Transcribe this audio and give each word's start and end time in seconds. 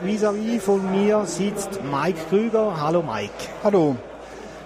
Vis-à-vis 0.00 0.62
von 0.62 0.92
mir 0.92 1.24
sitzt 1.24 1.80
Mike 1.82 2.20
Krüger. 2.28 2.80
Hallo 2.80 3.02
Mike. 3.02 3.32
Hallo. 3.64 3.96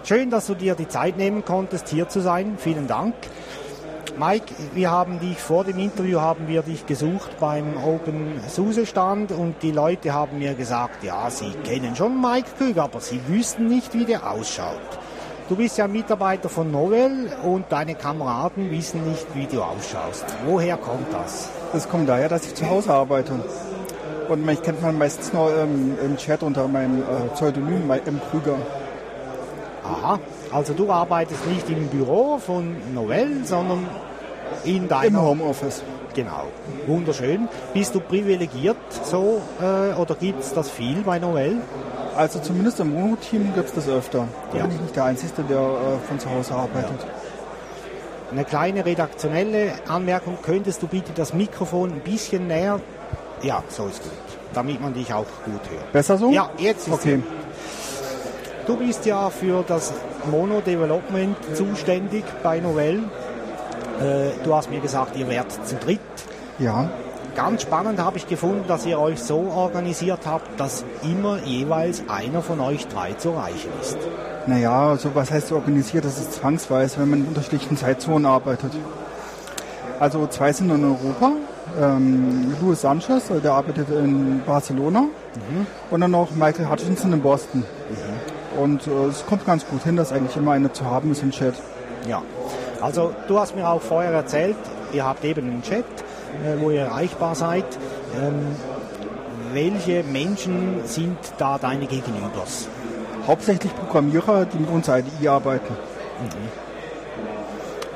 Schön, 0.05 0.29
dass 0.29 0.47
du 0.47 0.55
dir 0.55 0.75
die 0.75 0.89
Zeit 0.89 1.17
nehmen 1.17 1.43
konntest, 1.43 1.89
hier 1.89 2.07
zu 2.07 2.21
sein. 2.21 2.58
Vielen 2.58 2.87
Dank. 2.87 3.15
Mike, 4.18 4.53
wir 4.75 4.91
haben 4.91 5.21
dich 5.21 5.39
vor 5.39 5.65
dem 5.65 5.79
Interview 5.79 6.21
haben 6.21 6.49
wir 6.49 6.60
dich 6.60 6.84
gesucht 6.84 7.31
beim 7.41 7.83
Open 7.83 8.43
SUSE 8.46 8.84
Stand 8.84 9.32
und 9.32 9.62
die 9.62 9.71
Leute 9.71 10.12
haben 10.12 10.39
mir 10.39 10.53
gesagt, 10.53 11.03
ja, 11.03 11.30
sie 11.30 11.53
kennen 11.64 11.96
schon 11.96 12.21
Mike 12.21 12.49
Krüger, 12.59 12.83
aber 12.83 13.01
sie 13.01 13.21
wüssten 13.27 13.69
nicht, 13.69 13.95
wie 13.95 14.05
der 14.05 14.30
ausschaut. 14.30 14.77
Du 15.49 15.57
bist 15.57 15.79
ja 15.79 15.89
Mitarbeiter 15.89 16.51
von 16.51 16.71
Novell 16.71 17.33
und 17.43 17.64
deine 17.71 17.95
Kameraden 17.95 18.71
wissen 18.71 19.09
nicht, 19.09 19.27
wie 19.35 19.46
du 19.46 19.62
ausschaust. 19.62 20.27
Woher 20.45 20.77
kommt 20.77 21.11
das? 21.11 21.49
Das 21.73 21.89
kommt 21.89 22.11
daher, 22.11 22.29
dass 22.29 22.46
ich 22.46 22.55
zu 22.55 22.69
Hause 22.69 22.93
arbeite. 22.93 23.33
Und 24.33 24.46
mich 24.46 24.62
kennt 24.62 24.80
man 24.80 24.96
meistens 24.96 25.30
nur 25.35 25.55
ähm, 25.55 25.95
im 26.03 26.17
Chat 26.17 26.43
unter 26.43 26.67
meinem 26.67 27.03
äh, 27.03 27.29
Pseudonym 27.35 27.91
M. 27.91 28.18
Krüger. 28.31 28.57
Aha, 29.85 30.18
also 30.50 30.72
du 30.72 30.91
arbeitest 30.91 31.46
nicht 31.49 31.68
im 31.68 31.89
Büro 31.89 32.38
von 32.38 32.77
Novell, 32.95 33.45
sondern 33.45 33.86
in 34.64 34.88
deinem 34.88 35.16
Im 35.16 35.20
Homeoffice. 35.20 35.82
Genau, 36.14 36.45
wunderschön. 36.86 37.46
Bist 37.74 37.95
du 37.95 38.00
privilegiert 38.00 38.78
so 39.05 39.42
äh, 39.60 39.92
oder 40.00 40.14
gibt 40.14 40.41
es 40.41 40.55
das 40.55 40.70
viel 40.70 41.02
bei 41.02 41.19
Novell? 41.19 41.58
Also 42.16 42.38
zumindest 42.38 42.80
im 42.80 42.94
Mono-Team 42.94 43.52
gibt 43.55 43.69
es 43.69 43.74
das 43.74 43.86
öfter. 43.86 44.27
Da 44.50 44.58
ja. 44.58 44.64
bin 44.64 44.77
ich 44.77 44.80
nicht 44.80 44.96
der 44.96 45.05
Einzige, 45.05 45.42
der 45.42 45.58
äh, 45.58 46.08
von 46.08 46.19
zu 46.19 46.30
Hause 46.30 46.55
arbeitet. 46.55 47.00
Ja. 47.00 48.30
Eine 48.30 48.44
kleine 48.46 48.86
redaktionelle 48.86 49.72
Anmerkung, 49.88 50.38
könntest 50.42 50.83
du 50.83 50.86
bitte 50.86 51.12
das 51.14 51.34
Mikrofon 51.34 51.91
ein 51.92 52.00
bisschen 52.00 52.46
näher? 52.46 52.80
Ja, 53.42 53.62
so 53.69 53.87
ist 53.87 54.02
gut, 54.02 54.12
damit 54.55 54.80
man 54.80 54.95
dich 54.95 55.12
auch 55.12 55.27
gut 55.45 55.60
hört. 55.70 55.92
Besser 55.92 56.16
so? 56.16 56.30
Ja, 56.30 56.50
jetzt 56.59 56.87
ist 56.87 56.95
okay. 56.95 57.23
Du 58.66 58.77
bist 58.77 59.05
ja 59.06 59.28
für 59.30 59.64
das 59.66 59.92
Mono-Development 60.30 61.36
zuständig 61.55 62.25
bei 62.44 62.61
Novell. 62.61 63.00
Äh, 64.00 64.31
du 64.44 64.55
hast 64.55 64.70
mir 64.70 64.78
gesagt, 64.78 65.16
ihr 65.16 65.28
werdet 65.28 65.66
zu 65.66 65.75
dritt. 65.75 66.00
Ja. 66.61 66.89
Ganz 67.34 67.62
spannend 67.62 67.98
habe 67.98 68.19
ich 68.19 68.28
gefunden, 68.28 68.64
dass 68.69 68.86
ihr 68.86 69.00
euch 69.00 69.20
so 69.20 69.50
organisiert 69.55 70.20
habt, 70.27 70.61
dass 70.61 70.84
immer 71.03 71.38
jeweils 71.44 72.03
einer 72.09 72.42
von 72.42 72.61
euch 72.61 72.86
drei 72.86 73.14
zu 73.14 73.31
erreichen 73.31 73.70
ist. 73.81 73.97
Naja, 74.47 74.91
also 74.91 75.14
was 75.14 75.31
heißt 75.31 75.50
organisiert? 75.50 76.05
Das 76.05 76.19
ist 76.19 76.34
zwangsweise, 76.34 77.00
wenn 77.00 77.11
man 77.11 77.20
in 77.20 77.27
unterschiedlichen 77.28 77.77
Zeitzonen 77.77 78.27
arbeitet. 78.27 78.72
Also 79.98 80.27
zwei 80.27 80.53
sind 80.53 80.70
in 80.70 80.84
Europa. 80.84 81.33
Ähm, 81.81 82.55
Luis 82.61 82.83
Sanchez, 82.83 83.31
der 83.42 83.53
arbeitet 83.53 83.89
in 83.91 84.42
Barcelona. 84.45 85.03
Mhm. 85.03 85.67
Und 85.91 86.01
dann 86.01 86.11
noch 86.11 86.31
Michael 86.33 86.69
Hutchinson 86.69 87.12
in 87.12 87.20
Boston. 87.20 87.61
Mhm. 87.61 88.61
Und 88.61 88.87
äh, 88.87 89.06
es 89.06 89.25
kommt 89.27 89.47
ganz 89.47 89.67
gut 89.67 89.83
hin, 89.84 89.97
dass 89.97 90.12
eigentlich 90.12 90.37
immer 90.37 90.53
einer 90.53 90.73
zu 90.73 90.84
haben 90.84 91.12
ist 91.12 91.23
im 91.23 91.31
Chat. 91.31 91.55
Ja, 92.06 92.23
also 92.81 93.15
du 93.28 93.39
hast 93.39 93.56
mir 93.56 93.69
auch 93.69 93.81
vorher 93.81 94.12
erzählt, 94.12 94.56
ihr 94.93 95.05
habt 95.05 95.25
eben 95.25 95.48
einen 95.48 95.62
Chat, 95.62 95.84
äh, 95.84 96.61
wo 96.61 96.70
ihr 96.70 96.83
erreichbar 96.83 97.34
seid. 97.34 97.65
Ähm, 98.20 98.56
welche 99.53 100.03
Menschen 100.03 100.81
sind 100.84 101.19
da 101.39 101.59
deine 101.59 101.87
Gegenübers? 101.87 102.69
Hauptsächlich 103.27 103.75
Programmierer, 103.75 104.47
die 104.47 104.59
mit 104.59 104.70
uns 104.70 104.89
IDE 104.89 105.28
arbeiten. 105.28 105.73
Mhm. 105.73 106.72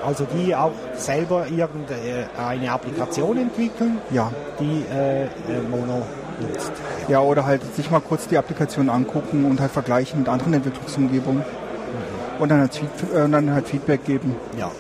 Also 0.07 0.25
die 0.25 0.55
auch 0.55 0.71
selber 0.95 1.49
irgendeine 1.49 2.71
Applikation 2.71 3.39
entwickeln, 3.39 3.99
ja. 4.13 4.31
die 4.61 4.85
äh, 4.89 5.25
äh, 5.25 5.29
Mono 5.69 6.07
nutzt. 6.41 6.71
Ja, 7.09 7.21
oder 7.21 7.45
halt 7.45 7.75
sich 7.75 7.91
mal 7.91 8.01
kurz 8.01 8.29
die 8.29 8.39
Applikation 8.39 8.89
angucken 8.89 9.45
und 9.45 9.61
halt 9.61 9.73
vergleichen 9.73 10.21
mit 10.21 10.29
anderen 10.29 10.55
Entwicklungsumgebungen 10.55 11.41
mhm. 11.41 12.41
und 12.41 12.49
dann 12.49 12.61
halt, 12.61 12.81
äh, 13.13 13.29
dann 13.29 13.53
halt 13.53 13.67
Feedback 13.67 14.05
geben. 14.05 14.37
Ja. 14.57 14.71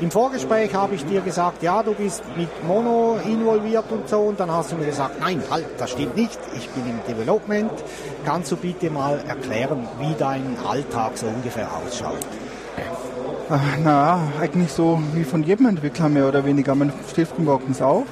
Im 0.00 0.10
Vorgespräch 0.10 0.74
habe 0.74 0.96
ich 0.96 1.04
dir 1.04 1.20
gesagt, 1.20 1.62
ja, 1.62 1.82
du 1.84 1.92
bist 1.92 2.22
mit 2.36 2.48
Mono 2.66 3.18
involviert 3.24 3.90
und 3.90 4.08
so. 4.08 4.18
Und 4.18 4.38
dann 4.38 4.50
hast 4.50 4.70
du 4.70 4.76
mir 4.76 4.86
gesagt, 4.86 5.18
nein, 5.20 5.42
halt, 5.50 5.66
das 5.76 5.90
stimmt 5.90 6.16
nicht. 6.16 6.38
Ich 6.56 6.68
bin 6.70 6.84
im 6.88 7.00
Development. 7.08 7.72
Kannst 8.24 8.52
du 8.52 8.56
bitte 8.56 8.90
mal 8.90 9.18
erklären, 9.28 9.88
wie 9.98 10.14
dein 10.16 10.56
Alltag 10.68 11.18
so 11.18 11.26
ungefähr 11.26 11.68
ausschaut? 11.68 12.24
Na, 13.82 14.20
eigentlich 14.40 14.72
so 14.72 15.00
wie 15.14 15.24
von 15.24 15.42
jedem 15.42 15.66
Entwickler 15.66 16.08
mehr 16.08 16.28
oder 16.28 16.44
weniger. 16.44 16.74
Man 16.74 16.92
steht 17.10 17.28
früh 17.28 17.42
morgens 17.42 17.80
auf, 17.80 18.04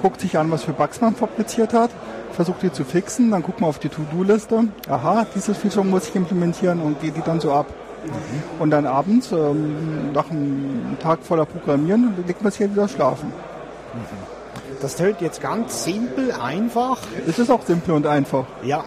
guckt 0.00 0.20
sich 0.20 0.36
an, 0.36 0.50
was 0.50 0.64
für 0.64 0.72
Bugs 0.72 1.00
man 1.00 1.14
fabriziert 1.14 1.72
hat, 1.72 1.90
versucht 2.32 2.62
die 2.62 2.72
zu 2.72 2.84
fixen, 2.84 3.30
dann 3.30 3.42
guckt 3.42 3.60
man 3.60 3.70
auf 3.70 3.78
die 3.78 3.88
To-Do-Liste. 3.88 4.64
Aha, 4.88 5.26
dieses 5.34 5.56
Feature 5.56 5.84
muss 5.84 6.08
ich 6.08 6.16
implementieren 6.16 6.80
und 6.80 7.00
geht 7.00 7.16
die 7.16 7.22
dann 7.22 7.38
so 7.40 7.52
ab. 7.52 7.66
Mhm. 8.04 8.60
Und 8.60 8.70
dann 8.70 8.86
abends, 8.86 9.30
ähm, 9.30 10.12
nach 10.12 10.30
einem 10.30 10.96
Tag 11.00 11.20
voller 11.22 11.46
Programmieren, 11.46 12.14
legt 12.26 12.42
man 12.42 12.50
sich 12.50 12.62
halt 12.62 12.72
wieder 12.72 12.88
schlafen. 12.88 13.28
Mhm. 13.28 14.32
Das 14.80 14.96
tönt 14.96 15.20
jetzt 15.20 15.40
ganz 15.40 15.84
simpel, 15.84 16.32
einfach. 16.32 16.98
Es 17.28 17.38
ist 17.38 17.50
auch 17.50 17.62
simpel 17.62 17.94
und 17.94 18.06
einfach. 18.06 18.46
Ja. 18.64 18.82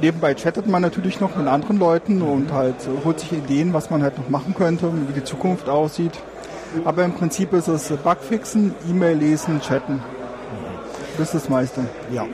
Nebenbei 0.00 0.34
chattet 0.34 0.66
man 0.66 0.82
natürlich 0.82 1.20
noch 1.20 1.36
mit 1.36 1.46
anderen 1.46 1.78
Leuten 1.78 2.22
und 2.22 2.52
halt 2.52 2.76
holt 3.04 3.20
sich 3.20 3.32
Ideen, 3.32 3.72
was 3.72 3.90
man 3.90 4.02
halt 4.02 4.18
noch 4.18 4.28
machen 4.28 4.54
könnte, 4.54 4.92
wie 5.08 5.12
die 5.12 5.24
Zukunft 5.24 5.68
aussieht. 5.68 6.12
Aber 6.84 7.04
im 7.04 7.12
Prinzip 7.12 7.52
ist 7.52 7.68
es 7.68 7.88
Bugfixen, 7.88 8.74
E-Mail 8.88 9.16
lesen, 9.16 9.60
chatten. 9.60 10.02
Das 11.16 11.28
ist 11.28 11.44
das 11.44 11.48
meiste. 11.48 11.82
Ja. 12.12 12.26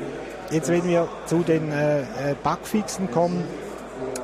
Jetzt, 0.50 0.68
wenn 0.68 0.84
wir 0.84 1.08
zu 1.26 1.38
den 1.38 1.70
äh, 1.72 2.00
äh 2.00 2.04
Bugfixen 2.42 3.10
kommen, 3.10 3.44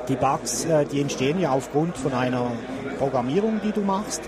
die 0.08 0.16
Bugs, 0.16 0.64
äh, 0.64 0.84
die 0.84 1.00
entstehen 1.00 1.38
ja 1.38 1.50
aufgrund 1.50 1.96
von 1.96 2.12
einer 2.12 2.50
Programmierung, 2.98 3.60
die 3.62 3.72
du 3.72 3.82
machst. 3.82 4.22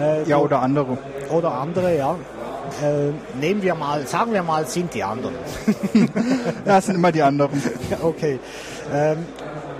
Äh, 0.00 0.28
ja, 0.28 0.38
oder 0.38 0.60
andere. 0.60 0.98
Oder 1.30 1.52
andere, 1.52 1.96
ja. 1.96 2.16
Äh, 2.82 3.12
nehmen 3.38 3.62
wir 3.62 3.74
mal, 3.74 4.06
sagen 4.06 4.32
wir 4.32 4.42
mal, 4.42 4.66
sind 4.66 4.94
die 4.94 5.02
anderen. 5.02 5.34
ja, 6.64 6.78
es 6.78 6.86
sind 6.86 6.96
immer 6.96 7.12
die 7.12 7.22
anderen. 7.22 7.62
okay. 8.02 8.38
Ähm, 8.92 9.26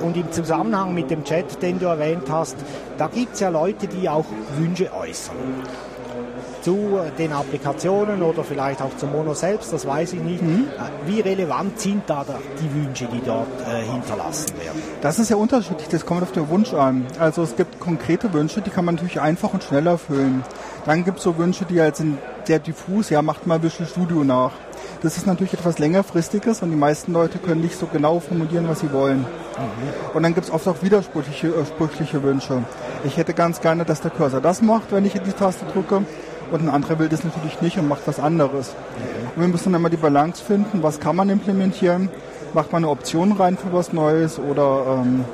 und 0.00 0.16
im 0.16 0.30
Zusammenhang 0.30 0.94
mit 0.94 1.10
dem 1.10 1.24
Chat, 1.24 1.60
den 1.62 1.78
du 1.78 1.86
erwähnt 1.86 2.30
hast, 2.30 2.56
da 2.98 3.08
gibt 3.08 3.34
es 3.34 3.40
ja 3.40 3.48
Leute, 3.48 3.88
die 3.88 4.08
auch 4.08 4.26
Wünsche 4.56 4.92
äußern 4.92 5.36
zu 6.68 7.00
den 7.16 7.32
Applikationen 7.32 8.20
oder 8.22 8.44
vielleicht 8.44 8.82
auch 8.82 8.94
zum 8.98 9.12
Mono 9.12 9.32
selbst, 9.32 9.72
das 9.72 9.86
weiß 9.86 10.12
ich 10.12 10.20
nicht. 10.20 10.42
Mhm. 10.42 10.68
Äh, 10.76 11.08
wie 11.08 11.20
relevant 11.20 11.80
sind 11.80 12.02
da 12.06 12.26
die 12.60 12.74
Wünsche, 12.74 13.08
die 13.10 13.22
dort 13.24 13.46
äh, 13.62 13.90
hinterlassen 13.90 14.50
werden? 14.58 14.82
Das 15.00 15.18
ist 15.18 15.30
ja 15.30 15.36
unterschiedlich, 15.36 15.88
das 15.88 16.04
kommt 16.04 16.22
auf 16.22 16.32
den 16.32 16.46
Wunsch 16.50 16.74
an. 16.74 17.06
Also 17.18 17.42
es 17.42 17.56
gibt 17.56 17.80
konkrete 17.80 18.34
Wünsche, 18.34 18.60
die 18.60 18.68
kann 18.68 18.84
man 18.84 18.96
natürlich 18.96 19.18
einfach 19.18 19.54
und 19.54 19.64
schnell 19.64 19.86
erfüllen. 19.86 20.44
Dann 20.84 21.04
gibt 21.06 21.18
es 21.18 21.24
so 21.24 21.38
Wünsche, 21.38 21.64
die 21.64 21.80
halt 21.80 21.96
sind 21.96 22.18
sehr 22.44 22.58
diffus, 22.58 23.08
ja, 23.08 23.22
macht 23.22 23.46
mal 23.46 23.62
Visual 23.62 23.88
Studio 23.88 24.22
nach. 24.22 24.52
Das 25.00 25.16
ist 25.16 25.26
natürlich 25.26 25.54
etwas 25.54 25.78
längerfristiges 25.78 26.60
und 26.62 26.70
die 26.70 26.76
meisten 26.76 27.14
Leute 27.14 27.38
können 27.38 27.62
nicht 27.62 27.78
so 27.78 27.86
genau 27.86 28.20
formulieren, 28.20 28.68
was 28.68 28.80
sie 28.80 28.92
wollen. 28.92 29.20
Mhm. 29.20 30.14
Und 30.14 30.22
dann 30.22 30.34
gibt 30.34 30.48
es 30.48 30.52
oft 30.52 30.68
auch 30.68 30.82
widersprüchliche 30.82 31.48
äh, 31.48 32.22
Wünsche. 32.22 32.62
Ich 33.04 33.16
hätte 33.16 33.32
ganz 33.32 33.62
gerne, 33.62 33.86
dass 33.86 34.02
der 34.02 34.10
Cursor 34.10 34.42
das 34.42 34.60
macht, 34.60 34.92
wenn 34.92 35.06
ich 35.06 35.14
die 35.14 35.32
Taste 35.32 35.64
drücke 35.72 36.02
und 36.50 36.62
ein 36.62 36.68
anderer 36.68 36.98
will 36.98 37.08
das 37.08 37.24
natürlich 37.24 37.60
nicht 37.60 37.78
und 37.78 37.88
macht 37.88 38.02
was 38.06 38.18
anderes. 38.20 38.74
Und 39.34 39.42
wir 39.42 39.48
müssen 39.48 39.72
dann 39.72 39.80
immer 39.80 39.90
die 39.90 39.96
Balance 39.96 40.42
finden, 40.42 40.82
was 40.82 41.00
kann 41.00 41.16
man 41.16 41.28
implementieren, 41.28 42.08
macht 42.54 42.72
man 42.72 42.84
eine 42.84 42.90
Option 42.90 43.32
rein 43.32 43.56
für 43.56 43.72
was 43.72 43.92
Neues 43.92 44.38
oder 44.38 45.02
ähm, 45.02 45.24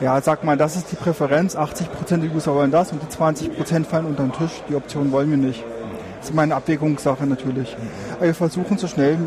ja, 0.00 0.20
sag 0.22 0.44
mal, 0.44 0.56
das 0.56 0.76
ist 0.76 0.90
die 0.90 0.96
Präferenz, 0.96 1.56
80% 1.56 2.20
der 2.22 2.34
User 2.34 2.54
wollen 2.54 2.70
das 2.70 2.90
und 2.92 3.02
die 3.02 3.14
20% 3.14 3.84
fallen 3.84 4.06
unter 4.06 4.22
den 4.22 4.32
Tisch, 4.32 4.62
die 4.68 4.74
Option 4.74 5.12
wollen 5.12 5.30
wir 5.30 5.36
nicht. 5.36 5.62
Das 6.16 6.26
ist 6.26 6.32
immer 6.32 6.42
eine 6.42 6.54
Abwägungssache 6.54 7.26
natürlich. 7.26 7.76
Aber 8.16 8.26
wir 8.26 8.34
versuchen 8.34 8.78
so 8.78 8.86
schnell 8.86 9.18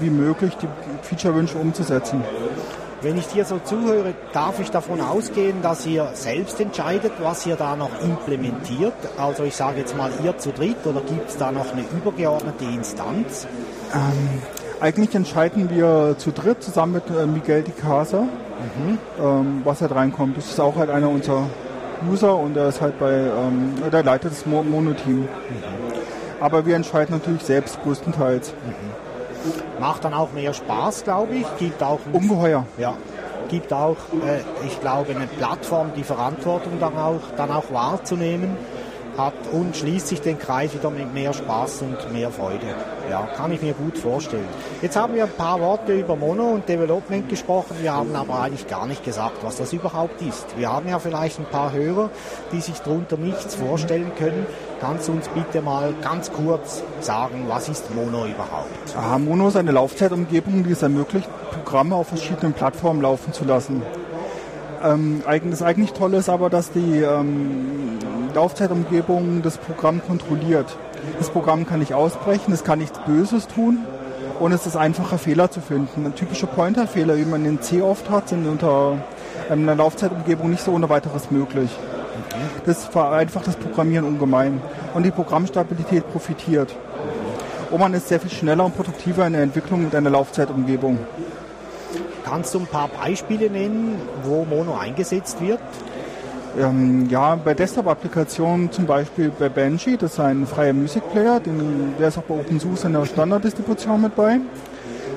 wie 0.00 0.10
möglich 0.10 0.56
die 0.56 0.68
Feature-Wünsche 1.02 1.56
umzusetzen. 1.58 2.22
Wenn 3.04 3.18
ich 3.18 3.26
dir 3.26 3.44
so 3.44 3.58
zuhöre, 3.58 4.14
darf 4.32 4.60
ich 4.60 4.70
davon 4.70 5.02
ausgehen, 5.02 5.60
dass 5.60 5.84
ihr 5.84 6.08
selbst 6.14 6.58
entscheidet, 6.58 7.12
was 7.20 7.44
ihr 7.44 7.54
da 7.54 7.76
noch 7.76 7.90
implementiert? 8.00 8.94
Also 9.18 9.42
ich 9.44 9.54
sage 9.54 9.80
jetzt 9.80 9.94
mal 9.94 10.10
ihr 10.24 10.38
zu 10.38 10.52
dritt 10.52 10.86
oder 10.86 11.02
gibt 11.02 11.28
es 11.28 11.36
da 11.36 11.52
noch 11.52 11.70
eine 11.70 11.82
übergeordnete 11.82 12.64
Instanz? 12.64 13.46
Ähm, 13.92 14.40
eigentlich 14.80 15.14
entscheiden 15.14 15.68
wir 15.68 16.14
zu 16.16 16.32
dritt 16.32 16.62
zusammen 16.62 16.94
mit 16.94 17.10
äh, 17.10 17.26
Miguel 17.26 17.62
Di 17.62 17.72
Casa, 17.72 18.22
mhm. 18.22 18.98
ähm, 19.22 19.60
was 19.64 19.82
halt 19.82 19.94
reinkommt. 19.94 20.38
Das 20.38 20.46
ist 20.46 20.58
auch 20.58 20.76
halt 20.76 20.88
einer 20.88 21.10
unserer 21.10 21.44
User 22.10 22.34
und 22.34 22.56
er 22.56 22.70
ist 22.70 22.80
halt 22.80 22.98
bei, 22.98 23.12
ähm, 23.12 23.74
der 23.92 24.02
leitet 24.02 24.32
das 24.32 24.46
Mono-Team. 24.46 25.20
Mhm. 25.20 25.28
Aber 26.40 26.64
wir 26.64 26.74
entscheiden 26.74 27.18
natürlich 27.18 27.42
selbst 27.42 27.82
größtenteils. 27.82 28.54
Mhm. 28.64 29.13
Macht 29.80 30.04
dann 30.04 30.14
auch 30.14 30.32
mehr 30.32 30.52
Spaß, 30.52 31.04
glaube 31.04 31.34
ich. 31.34 31.46
Gibt 31.58 31.82
auch 31.82 32.00
ungeheuer. 32.12 32.66
Ja, 32.78 32.94
gibt 33.48 33.72
auch, 33.72 33.96
äh, 34.26 34.66
ich 34.66 34.80
glaube, 34.80 35.14
eine 35.14 35.26
Plattform, 35.26 35.92
die 35.96 36.04
Verantwortung 36.04 36.80
dann 36.80 36.96
auch, 36.96 37.20
dann 37.36 37.50
auch 37.50 37.72
wahrzunehmen. 37.72 38.56
Hat 39.16 39.34
und 39.52 39.76
schließt 39.76 40.08
sich 40.08 40.20
den 40.20 40.38
Kreis 40.38 40.74
wieder 40.74 40.90
mit 40.90 41.12
mehr 41.14 41.32
Spaß 41.32 41.82
und 41.82 42.12
mehr 42.12 42.30
Freude. 42.30 42.66
Ja, 43.10 43.28
kann 43.36 43.52
ich 43.52 43.62
mir 43.62 43.74
gut 43.74 43.98
vorstellen. 43.98 44.46
Jetzt 44.82 44.96
haben 44.96 45.14
wir 45.14 45.24
ein 45.24 45.30
paar 45.30 45.60
Worte 45.60 45.92
über 45.92 46.16
Mono 46.16 46.48
und 46.50 46.68
Development 46.68 47.28
gesprochen. 47.28 47.76
Wir 47.80 47.92
haben 47.92 48.14
aber 48.14 48.40
eigentlich 48.40 48.66
gar 48.66 48.86
nicht 48.86 49.04
gesagt, 49.04 49.38
was 49.42 49.56
das 49.56 49.72
überhaupt 49.72 50.20
ist. 50.22 50.46
Wir 50.56 50.72
haben 50.72 50.88
ja 50.88 50.98
vielleicht 50.98 51.38
ein 51.38 51.46
paar 51.46 51.72
Hörer, 51.72 52.10
die 52.52 52.60
sich 52.60 52.78
darunter 52.80 53.16
nichts 53.16 53.54
vorstellen 53.54 54.12
können. 54.18 54.46
Kannst 54.80 55.08
du 55.08 55.12
uns 55.12 55.28
bitte 55.28 55.62
mal 55.62 55.94
ganz 56.02 56.32
kurz 56.32 56.82
sagen, 57.00 57.44
was 57.48 57.68
ist 57.68 57.94
Mono 57.94 58.26
überhaupt? 58.26 58.94
Ja, 58.94 59.18
Mono 59.18 59.48
ist 59.48 59.56
eine 59.56 59.72
Laufzeitumgebung, 59.72 60.64
die 60.64 60.72
es 60.72 60.82
ermöglicht, 60.82 61.28
Programme 61.52 61.94
auf 61.94 62.08
verschiedenen 62.08 62.52
Plattformen 62.52 63.00
laufen 63.00 63.32
zu 63.32 63.44
lassen. 63.44 63.82
Ähm, 64.82 65.22
das 65.50 65.62
eigentlich 65.62 65.92
Tolle 65.92 66.18
ist 66.18 66.28
aber, 66.28 66.50
dass 66.50 66.70
die 66.70 67.00
ähm, 67.00 67.98
Laufzeitumgebung 68.34 69.42
das 69.42 69.58
Programm 69.58 70.02
kontrolliert. 70.06 70.76
Das 71.18 71.30
Programm 71.30 71.66
kann 71.66 71.80
nicht 71.80 71.94
ausbrechen, 71.94 72.52
es 72.52 72.64
kann 72.64 72.78
nichts 72.80 72.98
Böses 73.06 73.46
tun 73.46 73.78
und 74.40 74.52
es 74.52 74.66
ist 74.66 74.76
einfacher 74.76 75.18
Fehler 75.18 75.50
zu 75.50 75.60
finden. 75.60 76.12
Typische 76.14 76.46
Pointer-Fehler, 76.46 77.16
wie 77.16 77.24
man 77.24 77.44
in 77.44 77.62
C 77.62 77.80
oft 77.80 78.10
hat, 78.10 78.28
sind 78.28 78.46
unter 78.46 78.98
einer 79.48 79.74
Laufzeitumgebung 79.74 80.50
nicht 80.50 80.62
so 80.62 80.72
ohne 80.72 80.88
weiteres 80.88 81.30
möglich. 81.30 81.70
Das 82.66 82.84
vereinfacht 82.84 83.46
das 83.46 83.56
Programmieren 83.56 84.06
ungemein 84.06 84.60
und 84.94 85.04
die 85.04 85.10
Programmstabilität 85.10 86.10
profitiert. 86.10 86.74
Und 87.70 87.80
man 87.80 87.94
ist 87.94 88.08
sehr 88.08 88.20
viel 88.20 88.30
schneller 88.30 88.64
und 88.64 88.76
produktiver 88.76 89.26
in 89.26 89.34
der 89.34 89.42
Entwicklung 89.42 89.84
mit 89.84 89.94
einer 89.94 90.10
Laufzeitumgebung. 90.10 90.98
Kannst 92.24 92.54
du 92.54 92.60
ein 92.60 92.66
paar 92.66 92.88
Beispiele 92.88 93.50
nennen, 93.50 94.00
wo 94.22 94.44
Mono 94.44 94.76
eingesetzt 94.76 95.40
wird? 95.40 95.60
Ähm, 96.58 97.08
ja, 97.10 97.34
bei 97.36 97.54
Desktop-Applikationen 97.54 98.70
zum 98.70 98.86
Beispiel 98.86 99.32
bei 99.36 99.48
Banshee, 99.48 99.96
das 99.96 100.12
ist 100.12 100.20
ein 100.20 100.46
freier 100.46 100.72
Musikplayer, 100.72 101.40
den, 101.40 101.94
der 101.98 102.08
ist 102.08 102.18
auch 102.18 102.22
bei 102.22 102.34
OpenSUSE 102.34 102.86
in 102.86 102.92
der 102.92 103.04
Standarddistribution 103.06 104.02
mit 104.02 104.14
bei. 104.14 104.38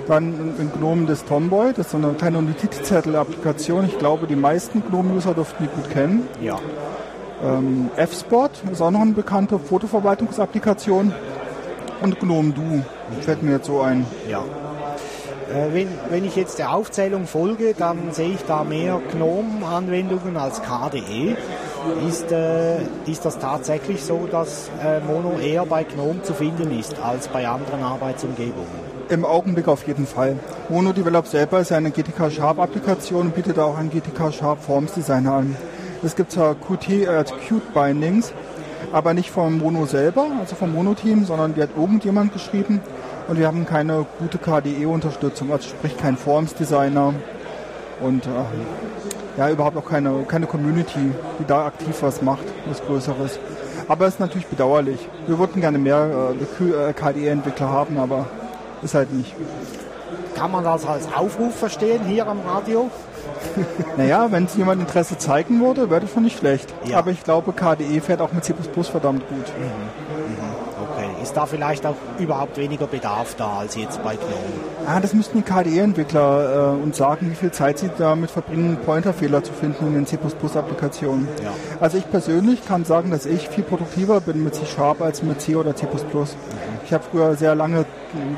Dann 0.08 0.56
in 0.58 0.72
GNOME 0.72 1.06
das 1.06 1.26
Tomboy, 1.26 1.74
das 1.74 1.88
ist 1.88 1.92
so 1.92 1.98
eine 1.98 2.14
kleine 2.14 2.42
Notizzettel-Applikation. 2.42 3.86
Ich 3.86 4.00
glaube, 4.00 4.26
die 4.26 4.38
meisten 4.38 4.82
GNOME-User 4.82 5.34
dürften 5.34 5.66
die 5.66 5.70
gut 5.70 5.90
kennen. 5.92 6.28
Ja. 6.42 6.58
Ähm, 7.44 7.90
F-Spot 7.98 8.50
ist 8.72 8.82
auch 8.82 8.90
noch 8.90 9.02
eine 9.02 9.12
bekannte 9.12 9.60
Fotoverwaltungsapplikation. 9.60 11.14
Und 12.02 12.20
GNOME 12.20 12.54
Do 12.54 12.62
fällt 13.22 13.44
mir 13.44 13.54
jetzt 13.54 13.68
so 13.68 13.82
ein. 13.82 14.06
Ja. 14.30 14.44
Äh, 15.54 15.74
wenn, 15.74 15.88
wenn 16.10 16.26
ich 16.26 16.36
jetzt 16.36 16.60
der 16.60 16.74
Aufzählung 16.74 17.26
folge, 17.26 17.74
dann 17.78 18.12
sehe 18.12 18.34
ich 18.34 18.44
da 18.46 18.64
mehr 18.64 19.00
GNOME-Anwendungen 19.14 20.36
als 20.36 20.62
KDE. 20.62 21.38
Ist, 22.08 22.32
äh, 22.32 22.80
ist 23.06 23.24
das 23.24 23.40
tatsächlich 23.40 24.04
so, 24.04 24.28
dass 24.30 24.70
äh, 24.84 25.00
Mono 25.00 25.40
eher 25.40 25.66
bei 25.66 25.84
GNOME 25.84 26.22
zu 26.24 26.34
finden 26.34 26.78
ist 26.78 27.00
als 27.00 27.30
bei 27.30 27.48
anderen 27.48 27.82
Arbeitsumgebungen? 27.82 28.88
Im 29.10 29.24
Augenblick 29.24 29.70
auf 29.70 29.88
jeden 29.88 30.06
Fall. 30.06 30.38
Mono 30.68 30.92
Develop 30.92 31.28
selber 31.28 31.62
ist 31.62 31.72
eine 31.72 31.92
GTK 31.92 32.30
Sharp 32.30 32.60
Applikation 32.60 33.28
und 33.28 33.36
bietet 33.36 33.58
auch 33.58 33.78
ein 33.78 33.90
GTK 33.90 34.34
Sharp 34.34 34.62
Forms 34.62 34.94
Designer 34.94 35.34
an. 35.34 35.56
Es 36.04 36.16
gibt 36.16 36.34
zwar 36.34 36.56
Qt, 36.56 36.90
äh, 36.90 37.24
Qt 37.24 37.74
Bindings, 37.74 38.34
aber 38.92 39.14
nicht 39.14 39.32
vom 39.32 39.58
Mono 39.60 39.86
selber, 39.86 40.28
also 40.40 40.56
vom 40.56 40.74
Mono-Team, 40.74 41.24
sondern 41.26 41.56
die 41.56 41.62
hat 41.62 41.70
irgendjemand 41.78 42.34
geschrieben 42.34 42.82
und 43.28 43.38
wir 43.38 43.48
haben 43.48 43.66
keine 43.66 44.06
gute 44.20 44.38
KDE-Unterstützung, 44.38 45.52
also 45.52 45.68
sprich 45.70 45.98
kein 45.98 46.18
Forms-Designer 46.18 47.14
und 48.02 48.26
äh, 48.26 48.30
ja, 49.38 49.50
überhaupt 49.50 49.78
auch 49.78 49.86
keine, 49.86 50.24
keine 50.28 50.48
Community, 50.48 51.12
die 51.40 51.46
da 51.46 51.66
aktiv 51.66 51.96
was 52.02 52.22
macht, 52.22 52.46
was 52.68 52.82
Größeres. 52.84 53.40
Aber 53.88 54.08
es 54.08 54.16
ist 54.16 54.20
natürlich 54.20 54.48
bedauerlich. 54.48 55.08
Wir 55.28 55.38
würden 55.40 55.62
gerne 55.62 55.78
mehr 55.78 56.34
äh, 56.60 56.94
KDE-Entwickler 56.94 57.70
haben, 57.70 57.98
aber 57.98 58.28
ist 58.82 58.96
halt 58.96 59.14
nicht. 59.14 59.34
Kann 60.36 60.52
man 60.52 60.64
das 60.64 60.86
als 60.86 61.08
Aufruf 61.14 61.56
verstehen 61.56 62.04
hier 62.06 62.28
am 62.28 62.40
Radio? 62.48 62.90
naja, 63.98 64.28
wenn 64.32 64.48
jemand 64.56 64.82
Interesse 64.82 65.18
zeigen 65.18 65.62
würde, 65.62 65.90
wäre 65.90 66.02
das 66.02 66.12
schon 66.12 66.24
nicht 66.24 66.40
schlecht. 66.40 66.74
Ja. 66.86 66.98
Aber 66.98 67.12
ich 67.12 67.24
glaube, 67.24 67.54
KDE 67.54 68.02
fährt 68.02 68.22
auch 68.22 68.32
mit 68.32 68.44
C 68.44 68.54
verdammt 68.84 69.28
gut. 69.28 69.48
Mhm 69.58 70.07
ist 71.28 71.36
da 71.36 71.46
vielleicht 71.46 71.86
auch 71.86 71.96
überhaupt 72.20 72.58
weniger 72.58 72.88
Bedarf 72.88 73.36
da 73.36 73.60
als 73.60 73.76
jetzt 73.76 74.02
bei 74.02 74.16
GNOME? 74.16 74.88
Ah, 74.88 75.02
das 75.02 75.14
müssten 75.14 75.40
die 75.40 75.44
KDE-Entwickler 75.44 76.78
äh, 76.80 76.82
uns 76.82 76.96
sagen, 76.96 77.30
wie 77.30 77.36
viel 77.36 77.52
Zeit 77.52 77.80
sie 77.80 77.90
damit 77.98 78.32
verbringen, 78.32 78.78
Pointerfehler 78.86 79.44
zu 79.44 79.52
finden 79.52 79.88
in 79.88 79.94
den 79.94 80.06
C++-Applikationen. 80.06 81.28
Ja. 81.44 81.52
Also 81.82 81.98
ich 81.98 82.10
persönlich 82.10 82.66
kann 82.66 82.86
sagen, 82.86 83.12
dass 83.12 83.26
ich 83.26 83.50
viel 83.50 83.66
produktiver 83.66 84.22
bin 84.22 84.42
mit 84.42 84.56
C 84.56 84.66
Sharp 84.66 85.02
als 85.02 85.22
mit 85.22 85.42
C 85.42 85.58
oder 85.58 85.76
C++. 85.76 85.86
Mhm. 85.86 86.28
Ich 86.86 86.94
habe 86.94 87.04
früher 87.12 87.36
sehr 87.36 87.56
lange 87.56 87.84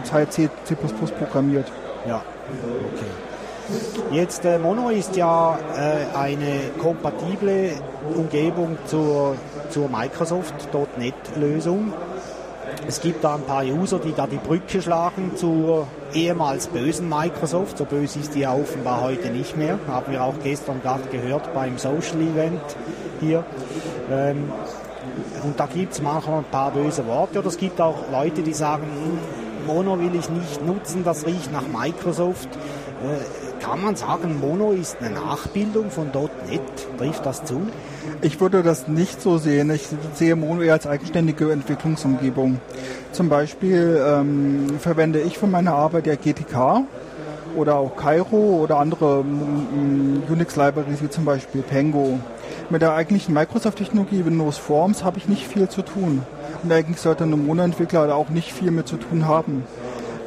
Zeit 0.03 0.33
C, 0.33 0.50
C++ 0.63 0.75
programmiert. 0.75 1.71
Ja, 2.07 2.24
okay. 2.47 3.06
Jetzt 4.12 4.45
äh, 4.45 4.57
Mono 4.57 4.89
ist 4.89 5.15
ja 5.15 5.59
äh, 5.75 6.18
eine 6.18 6.71
kompatible 6.80 7.74
Umgebung 8.15 8.80
zur, 8.88 9.36
zur 9.69 9.88
Microsoft.NET-Lösung. 9.89 11.94
Es 12.88 13.01
gibt 13.01 13.24
da 13.24 13.36
ein 13.36 13.44
paar 13.44 13.63
User, 13.63 14.00
die 14.00 14.13
da 14.13 14.27
die 14.27 14.38
Brücke 14.38 14.81
schlagen 14.81 15.36
zur 15.36 15.88
ehemals 16.13 16.68
bösen 16.68 17.07
Microsoft. 17.07 17.77
So 17.77 17.86
böse 17.86 18.19
ist 18.19 18.36
die 18.36 18.42
ja 18.42 18.54
offenbar 18.54 19.01
heute 19.01 19.30
nicht 19.30 19.57
mehr. 19.57 19.80
Haben 19.88 20.12
wir 20.12 20.24
auch 20.24 20.36
gestern 20.44 20.81
gerade 20.81 21.04
gehört 21.12 21.54
beim 21.54 21.77
Social 21.77 22.21
Event 22.21 22.62
hier. 23.19 23.44
Ähm, 24.12 24.51
und 25.44 25.60
da 25.60 25.66
gibt 25.68 25.94
es 25.94 26.01
manchmal 26.01 26.39
ein 26.39 26.45
paar 26.45 26.71
böse 26.71 27.06
Worte. 27.06 27.39
Oder 27.39 27.48
es 27.48 27.57
gibt 27.57 27.80
auch 27.80 27.98
Leute, 28.12 28.42
die 28.42 28.54
sagen, 28.54 28.83
hm, 28.83 29.65
Mono 29.68 30.00
will 30.00 30.15
ich 30.15 30.30
nicht 30.30 30.65
nutzen, 30.65 31.04
das 31.04 31.25
riecht 31.25 31.51
nach 31.51 31.68
Microsoft. 31.68 32.50
Äh, 32.56 33.49
kann 33.59 33.81
man 33.81 33.95
sagen, 33.95 34.39
Mono 34.39 34.71
ist 34.71 34.97
eine 35.00 35.11
Nachbildung 35.11 35.91
von 35.91 36.07
.NET? 36.07 36.61
Trifft 36.97 37.25
das 37.25 37.44
zu? 37.44 37.61
Ich 38.21 38.39
würde 38.39 38.63
das 38.63 38.88
nicht 38.88 39.21
so 39.21 39.38
sehen. 39.38 39.69
Ich 39.71 39.88
sehe 40.13 40.35
Mono 40.35 40.61
eher 40.61 40.73
als 40.73 40.88
eigenständige 40.88 41.51
Entwicklungsumgebung. 41.51 42.59
Zum 43.11 43.29
Beispiel 43.29 44.01
ähm, 44.06 44.79
verwende 44.79 45.19
ich 45.21 45.38
für 45.38 45.47
meine 45.47 45.73
Arbeit 45.73 46.07
ja 46.07 46.15
GTK 46.15 46.83
oder 47.56 47.75
auch 47.75 47.95
Cairo 47.95 48.61
oder 48.63 48.77
andere 48.77 49.19
Unix-Libraries 49.19 51.01
wie 51.01 51.09
zum 51.09 51.25
Beispiel 51.25 51.62
Pango. 51.62 52.19
Mit 52.69 52.81
der 52.81 52.94
eigentlichen 52.94 53.33
Microsoft-Technologie 53.33 54.25
Windows 54.25 54.57
Forms 54.57 55.03
habe 55.03 55.17
ich 55.17 55.27
nicht 55.27 55.47
viel 55.47 55.67
zu 55.69 55.81
tun. 55.81 56.23
Und 56.63 56.71
eigentlich 56.71 57.00
sollte 57.00 57.23
ein 57.23 57.31
Mono-Entwickler 57.31 58.13
auch 58.15 58.29
nicht 58.29 58.53
viel 58.53 58.71
mit 58.71 58.88
zu 58.88 58.97
tun 58.97 59.27
haben. 59.27 59.63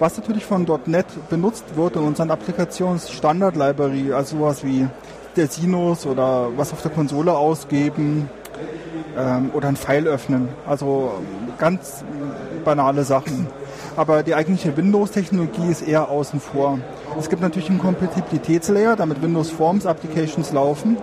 Was 0.03 0.19
natürlich 0.19 0.45
von 0.45 0.67
.NET 0.87 1.07
benutzt 1.31 1.77
wird 1.77 1.95
in 1.95 2.03
unseren 2.03 2.33
Applikationsstandard-Library, 2.33 4.13
also 4.13 4.37
sowas 4.37 4.65
wie 4.65 4.89
der 5.37 5.47
Sinus 5.47 6.07
oder 6.07 6.49
was 6.57 6.73
auf 6.73 6.83
der 6.83 6.91
Konsole 6.91 7.33
ausgeben 7.33 8.29
ähm, 9.17 9.53
oder 9.55 9.69
ein 9.69 9.77
Pfeil 9.77 10.09
öffnen. 10.09 10.49
Also 10.67 11.21
ganz 11.57 12.03
banale 12.65 13.05
Sachen. 13.05 13.47
Aber 13.97 14.25
die 14.25 14.35
eigentliche 14.35 14.77
Windows-Technologie 14.77 15.71
ist 15.71 15.83
eher 15.83 16.09
außen 16.11 16.41
vor. 16.41 16.81
Es 17.17 17.31
gibt 17.31 17.41
natürlich 17.41 17.71
einen 17.71 17.79
Kompatibilitätslayer, 17.79 18.97
damit 18.97 19.23
Windows 19.23 19.51
Forms 19.51 19.87
Applications 19.87 20.51
laufen. 20.51 20.97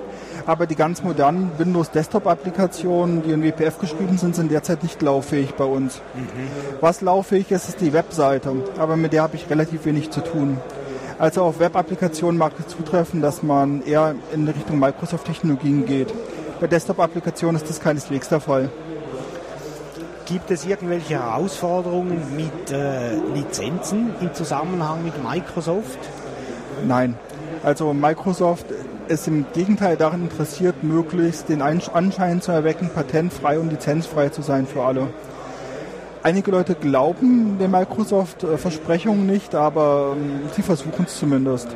Aber 0.46 0.68
die 0.68 0.76
ganz 0.76 1.04
modernen 1.04 1.52
Windows 1.58 1.92
Desktop-Applikationen, 1.92 3.24
die 3.24 3.32
in 3.32 3.44
WPF 3.44 3.80
geschrieben 3.80 4.18
sind, 4.18 4.36
sind 4.36 4.52
derzeit 4.52 4.84
nicht 4.84 5.02
lauffähig 5.02 5.56
bei 5.56 5.66
uns. 5.66 6.02
Mhm. 6.16 6.48
Was 6.82 7.02
lauffähig 7.02 7.52
ist, 7.52 7.70
ist 7.70 7.82
die 7.82 7.94
Webseite. 7.94 8.54
Aber 8.78 8.96
mit 8.96 9.14
der 9.14 9.24
habe 9.24 9.36
ich 9.36 9.50
relativ 9.50 9.86
wenig 9.86 10.12
zu 10.12 10.22
tun. 10.22 10.58
Also 11.20 11.44
auf 11.44 11.60
Web-Applikationen 11.60 12.38
mag 12.38 12.54
es 12.58 12.68
zutreffen, 12.68 13.22
dass 13.22 13.44
man 13.44 13.84
eher 13.84 14.16
in 14.34 14.48
Richtung 14.48 14.80
Microsoft-Technologien 14.80 15.86
geht. 15.86 16.14
Bei 16.62 16.68
Desktop-Applikationen 16.68 17.62
ist 17.62 17.70
das 17.70 17.82
keineswegs 17.82 18.30
der 18.30 18.40
Fall. 18.40 18.70
Gibt 20.26 20.52
es 20.52 20.66
irgendwelche 20.66 21.16
Herausforderungen 21.16 22.22
mit 22.36 22.72
äh, 22.72 23.16
Lizenzen 23.34 24.14
im 24.22 24.34
Zusammenhang 24.34 25.04
mit 25.04 25.24
Microsoft? 25.24 26.00
Nein. 26.88 27.16
Also 27.64 27.94
Microsoft 27.94 28.68
ist 29.10 29.28
im 29.28 29.46
Gegenteil 29.54 29.98
daran 29.98 30.22
interessiert, 30.22 30.84
möglichst 30.84 31.50
den 31.50 31.62
Anschein 31.62 32.42
zu 32.42 32.52
erwecken, 32.52 32.90
patentfrei 32.94 33.60
und 33.60 33.72
lizenzfrei 33.72 34.30
zu 34.30 34.42
sein 34.42 34.68
für 34.68 34.84
alle. 34.84 35.08
Einige 36.22 36.52
Leute 36.52 36.76
glauben 36.76 37.58
der 37.60 37.70
Microsoft-Versprechungen 37.70 39.26
nicht, 39.26 39.56
aber 39.56 40.16
ähm, 40.16 40.42
sie 40.56 40.62
versuchen 40.62 41.06
es 41.06 41.18
zumindest. 41.18 41.70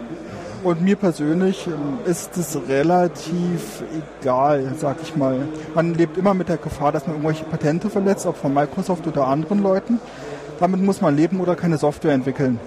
Und 0.64 0.82
mir 0.82 0.96
persönlich 0.96 1.66
ähm, 1.68 2.00
ist 2.06 2.38
es 2.38 2.58
relativ 2.68 3.84
egal, 4.22 4.74
sag 4.78 4.98
ich 5.02 5.16
mal. 5.16 5.48
Man 5.74 5.94
lebt 5.94 6.18
immer 6.18 6.34
mit 6.34 6.50
der 6.50 6.58
Gefahr, 6.58 6.92
dass 6.92 7.08
man 7.08 7.16
irgendwelche 7.16 7.46
Patente 7.46 7.90
verletzt, 7.90 8.26
ob 8.26 8.38
von 8.38 8.54
Microsoft 8.54 9.08
oder 9.08 9.28
anderen 9.28 9.64
Leuten. 9.64 10.00
Damit 10.60 10.82
muss 10.82 11.02
man 11.02 11.16
leben 11.16 11.40
oder 11.40 11.56
keine 11.56 11.78
Software 11.78 12.14
entwickeln. 12.14 12.60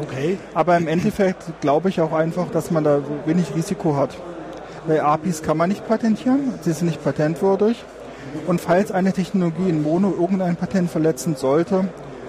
Okay. 0.00 0.38
Aber 0.54 0.76
im 0.76 0.88
Endeffekt 0.88 1.60
glaube 1.60 1.88
ich 1.88 2.00
auch 2.00 2.12
einfach, 2.12 2.50
dass 2.50 2.70
man 2.70 2.84
da 2.84 3.00
wenig 3.26 3.54
Risiko 3.54 3.96
hat. 3.96 4.16
Weil 4.86 5.00
APIs 5.00 5.42
kann 5.42 5.56
man 5.56 5.68
nicht 5.68 5.86
patentieren, 5.86 6.54
sie 6.62 6.72
sind 6.72 6.88
nicht 6.88 7.04
patentwürdig. 7.04 7.84
Und 8.46 8.60
falls 8.60 8.90
eine 8.90 9.12
Technologie 9.12 9.68
in 9.68 9.82
Mono 9.82 10.12
irgendein 10.18 10.56
Patent 10.56 10.90
verletzen 10.90 11.36
sollte, 11.36 11.88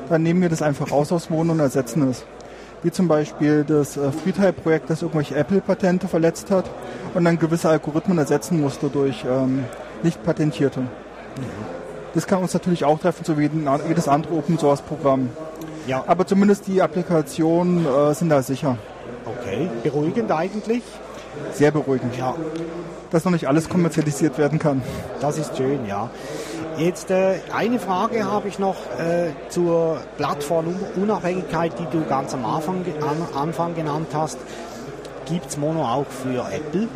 dann 0.10 0.24
nehmen 0.24 0.42
wir 0.42 0.50
das 0.50 0.62
einfach 0.62 0.92
raus 0.92 1.12
aus 1.12 1.30
Mono 1.30 1.54
und 1.54 1.60
ersetzen 1.60 2.10
es. 2.10 2.26
Wie 2.84 2.92
zum 2.92 3.08
Beispiel 3.08 3.64
das 3.64 3.96
äh, 3.96 4.12
FreeType-Projekt, 4.12 4.90
das 4.90 5.02
irgendwelche 5.02 5.36
Apple-Patente 5.36 6.10
verletzt 6.10 6.52
hat 6.52 6.70
und 7.14 7.24
dann 7.24 7.40
gewisse 7.40 7.70
Algorithmen 7.70 8.18
ersetzen 8.18 8.60
musste 8.60 8.90
durch 8.90 9.24
ähm, 9.26 9.64
nicht 10.04 10.22
patentierte. 10.24 10.82
Das 12.14 12.28
kann 12.28 12.40
uns 12.40 12.54
natürlich 12.54 12.84
auch 12.84 13.00
treffen, 13.00 13.24
so 13.24 13.40
wie 13.40 13.50
jedes 13.88 14.08
andere 14.08 14.36
Open-Source-Programm. 14.36 15.30
Ja. 15.88 16.04
Aber 16.08 16.26
zumindest 16.26 16.68
die 16.68 16.82
Applikationen 16.82 17.86
äh, 17.86 18.14
sind 18.14 18.30
da 18.30 18.42
sicher. 18.42 18.78
Okay, 19.26 19.70
beruhigend 19.84 20.32
eigentlich. 20.32 20.84
Sehr 21.54 21.72
beruhigend. 21.72 22.16
Ja. 22.18 22.36
Dass 23.12 23.26
noch 23.26 23.32
nicht 23.32 23.48
alles 23.48 23.70
kommerzialisiert 23.70 24.38
werden 24.38 24.60
kann. 24.60 24.82
Das 25.20 25.38
ist 25.38 25.58
schön, 25.58 25.86
ja. 25.86 26.10
Jetzt 26.78 27.12
äh, 27.12 27.36
eine 27.56 27.80
Frage 27.80 28.26
habe 28.26 28.48
ich 28.48 28.58
noch 28.58 28.76
äh, 28.98 29.30
zur 29.50 30.00
Plattformunabhängigkeit, 30.18 31.74
die 31.78 31.86
du 31.92 32.04
ganz 32.06 32.34
am 32.34 32.46
Anfang, 32.46 32.84
an, 33.02 33.40
Anfang 33.40 33.76
genannt 33.76 34.08
hast. 34.14 34.40
Gibt 35.26 35.48
es 35.48 35.58
Mono 35.58 35.84
auch 35.86 36.08
für 36.08 36.46
Apple? 36.52 36.88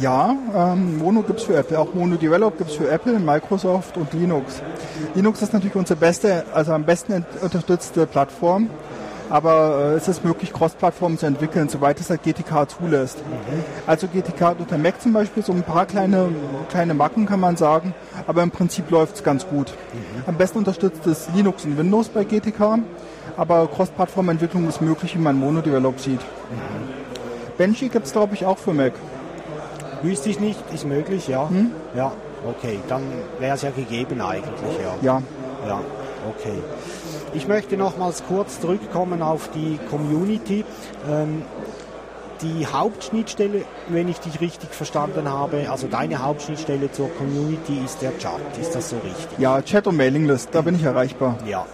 Ja, 0.00 0.34
ähm, 0.54 0.98
Mono 0.98 1.22
gibt 1.22 1.40
es 1.40 1.46
für 1.46 1.56
Apple. 1.56 1.78
Auch 1.78 1.92
Mono 1.94 2.16
Develop 2.16 2.58
gibt 2.58 2.70
es 2.70 2.76
für 2.76 2.88
Apple, 2.88 3.18
Microsoft 3.18 3.96
und 3.96 4.12
Linux. 4.12 4.62
Linux 5.14 5.42
ist 5.42 5.52
natürlich 5.52 5.76
unsere 5.76 5.98
beste, 5.98 6.44
also 6.54 6.72
am 6.72 6.84
besten 6.84 7.24
unterstützte 7.42 8.06
Plattform 8.06 8.70
aber 9.32 9.92
äh, 9.92 9.96
es 9.96 10.08
ist 10.08 10.24
möglich, 10.26 10.52
Cross-Plattformen 10.52 11.16
zu 11.16 11.24
entwickeln, 11.24 11.70
soweit 11.70 11.98
es 11.98 12.10
halt 12.10 12.22
GTK 12.22 12.68
zulässt. 12.68 13.16
Mhm. 13.18 13.64
Also 13.86 14.06
GTK 14.06 14.56
unter 14.58 14.76
Mac 14.76 15.00
zum 15.00 15.14
Beispiel, 15.14 15.42
so 15.42 15.52
ein 15.52 15.62
paar 15.62 15.86
kleine, 15.86 16.28
kleine 16.68 16.92
Macken 16.92 17.24
kann 17.24 17.40
man 17.40 17.56
sagen, 17.56 17.94
aber 18.26 18.42
im 18.42 18.50
Prinzip 18.50 18.90
läuft 18.90 19.16
es 19.16 19.24
ganz 19.24 19.46
gut. 19.46 19.70
Mhm. 19.70 20.24
Am 20.26 20.36
besten 20.36 20.58
unterstützt 20.58 21.06
es 21.06 21.28
Linux 21.34 21.64
und 21.64 21.78
Windows 21.78 22.10
bei 22.10 22.24
GTK, 22.24 22.80
aber 23.38 23.68
Cross-Plattform-Entwicklung 23.68 24.68
ist 24.68 24.82
möglich, 24.82 25.14
wie 25.14 25.20
man 25.20 25.38
Mono-Develop 25.38 25.98
sieht. 25.98 26.20
Mhm. 26.20 27.56
Benji 27.56 27.88
gibt 27.88 28.06
es, 28.06 28.12
glaube 28.12 28.34
ich, 28.34 28.44
auch 28.44 28.58
für 28.58 28.74
Mac. 28.74 28.92
Wüsste 30.02 30.30
ich 30.30 30.40
nicht, 30.40 30.58
ist 30.74 30.84
möglich, 30.86 31.28
ja. 31.28 31.48
Hm? 31.48 31.72
Ja, 31.94 32.12
okay, 32.46 32.78
dann 32.88 33.02
wäre 33.38 33.54
es 33.54 33.62
ja 33.62 33.70
gegeben 33.70 34.20
eigentlich, 34.20 34.78
ja. 34.82 34.94
Ja. 35.00 35.22
Ja, 35.66 35.80
okay. 36.28 36.58
Ich 37.34 37.46
möchte 37.46 37.76
nochmals 37.76 38.24
kurz 38.26 38.60
zurückkommen 38.60 39.22
auf 39.22 39.48
die 39.54 39.78
Community. 39.88 40.64
Ähm, 41.08 41.42
die 42.42 42.66
Hauptschnittstelle, 42.66 43.62
wenn 43.88 44.08
ich 44.08 44.18
dich 44.18 44.40
richtig 44.40 44.70
verstanden 44.70 45.28
habe, 45.28 45.70
also 45.70 45.86
deine 45.86 46.24
Hauptschnittstelle 46.24 46.90
zur 46.90 47.08
Community 47.14 47.80
ist 47.84 48.02
der 48.02 48.18
Chat. 48.18 48.40
Ist 48.60 48.74
das 48.74 48.90
so 48.90 48.96
richtig? 48.96 49.38
Ja, 49.38 49.62
Chat 49.62 49.86
und 49.86 49.96
Mailinglist, 49.96 50.48
da 50.52 50.62
bin 50.62 50.74
ich 50.74 50.82
erreichbar. 50.82 51.38
Ja. 51.46 51.66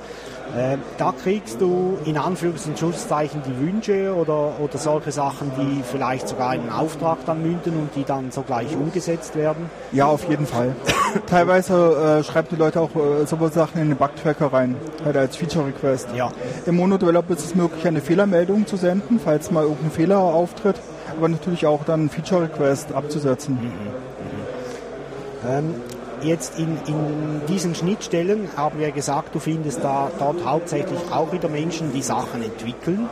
Äh, 0.57 0.79
da 0.97 1.13
kriegst 1.13 1.61
du 1.61 1.99
in 2.05 2.17
Anführungs- 2.17 2.67
und 2.67 2.79
Schlusszeichen 2.79 3.43
die 3.47 3.67
Wünsche 3.67 4.15
oder, 4.15 4.53
oder 4.61 4.79
solche 4.79 5.13
Sachen, 5.13 5.53
die 5.59 5.83
vielleicht 5.83 6.29
sogar 6.29 6.51
einen 6.51 6.71
Auftrag 6.71 7.19
dann 7.27 7.43
münden 7.43 7.75
und 7.75 7.91
die 7.95 8.05
dann 8.05 8.31
sogleich 8.31 8.75
umgesetzt 8.75 9.37
werden? 9.37 9.71
Ja, 9.93 10.07
auf 10.07 10.29
jeden 10.29 10.47
Fall. 10.47 10.75
Teilweise 11.27 12.21
äh, 12.21 12.25
schreiben 12.25 12.49
die 12.51 12.57
Leute 12.57 12.81
auch 12.81 12.91
äh, 12.95 13.27
sowas 13.27 13.55
Sachen 13.55 13.81
in 13.81 13.89
den 13.89 13.99
Bugtracker 13.99 14.53
rein, 14.53 14.77
halt 15.05 15.17
als 15.17 15.37
Feature-Request. 15.37 16.09
Ja. 16.17 16.31
Im 16.67 16.77
Monodevelop 16.77 17.31
ist 17.31 17.45
es 17.45 17.55
möglich, 17.55 17.87
eine 17.87 18.01
Fehlermeldung 18.01 18.67
zu 18.67 18.77
senden, 18.77 19.21
falls 19.23 19.51
mal 19.51 19.65
irgendein 19.65 19.91
Fehler 19.91 20.19
auftritt, 20.19 20.77
aber 21.17 21.29
natürlich 21.29 21.67
auch 21.67 21.85
dann 21.85 22.09
Feature-Request 22.09 22.93
abzusetzen. 22.93 23.55
Mhm. 23.55 23.67
Mhm. 23.67 25.49
Ähm, 25.49 25.75
Jetzt 26.23 26.59
in, 26.59 26.79
in 26.87 27.43
diesen 27.49 27.75
Schnittstellen 27.75 28.49
haben 28.57 28.79
wir 28.79 28.91
gesagt, 28.91 29.35
du 29.35 29.39
findest 29.39 29.83
da 29.85 30.11
dort 30.19 30.45
hauptsächlich 30.45 30.99
auch 31.13 31.33
wieder 31.33 31.49
Menschen, 31.49 31.93
die 31.93 32.03
Sachen 32.03 32.43
entwickeln, 32.43 33.09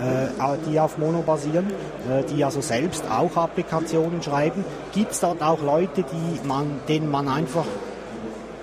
äh, 0.00 0.56
die 0.68 0.80
auf 0.80 0.96
Mono 0.96 1.22
basieren, 1.22 1.66
äh, 2.08 2.24
die 2.24 2.44
also 2.44 2.60
selbst 2.60 3.04
auch 3.10 3.36
Applikationen 3.36 4.22
schreiben. 4.22 4.64
Gibt 4.92 5.12
es 5.12 5.20
dort 5.20 5.42
auch 5.42 5.62
Leute, 5.62 6.02
die 6.02 6.46
man, 6.46 6.80
denen 6.88 7.10
man 7.10 7.28
einfach 7.28 7.66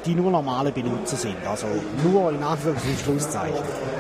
die 0.06 0.16
nur 0.16 0.32
normale 0.32 0.72
Benutzer 0.72 1.18
sind, 1.18 1.36
also 1.46 1.68
nur 2.04 2.32
in 2.32 2.42
Anführungs- 2.42 2.88
und 2.88 3.00
Schlusszeichen. 3.04 3.56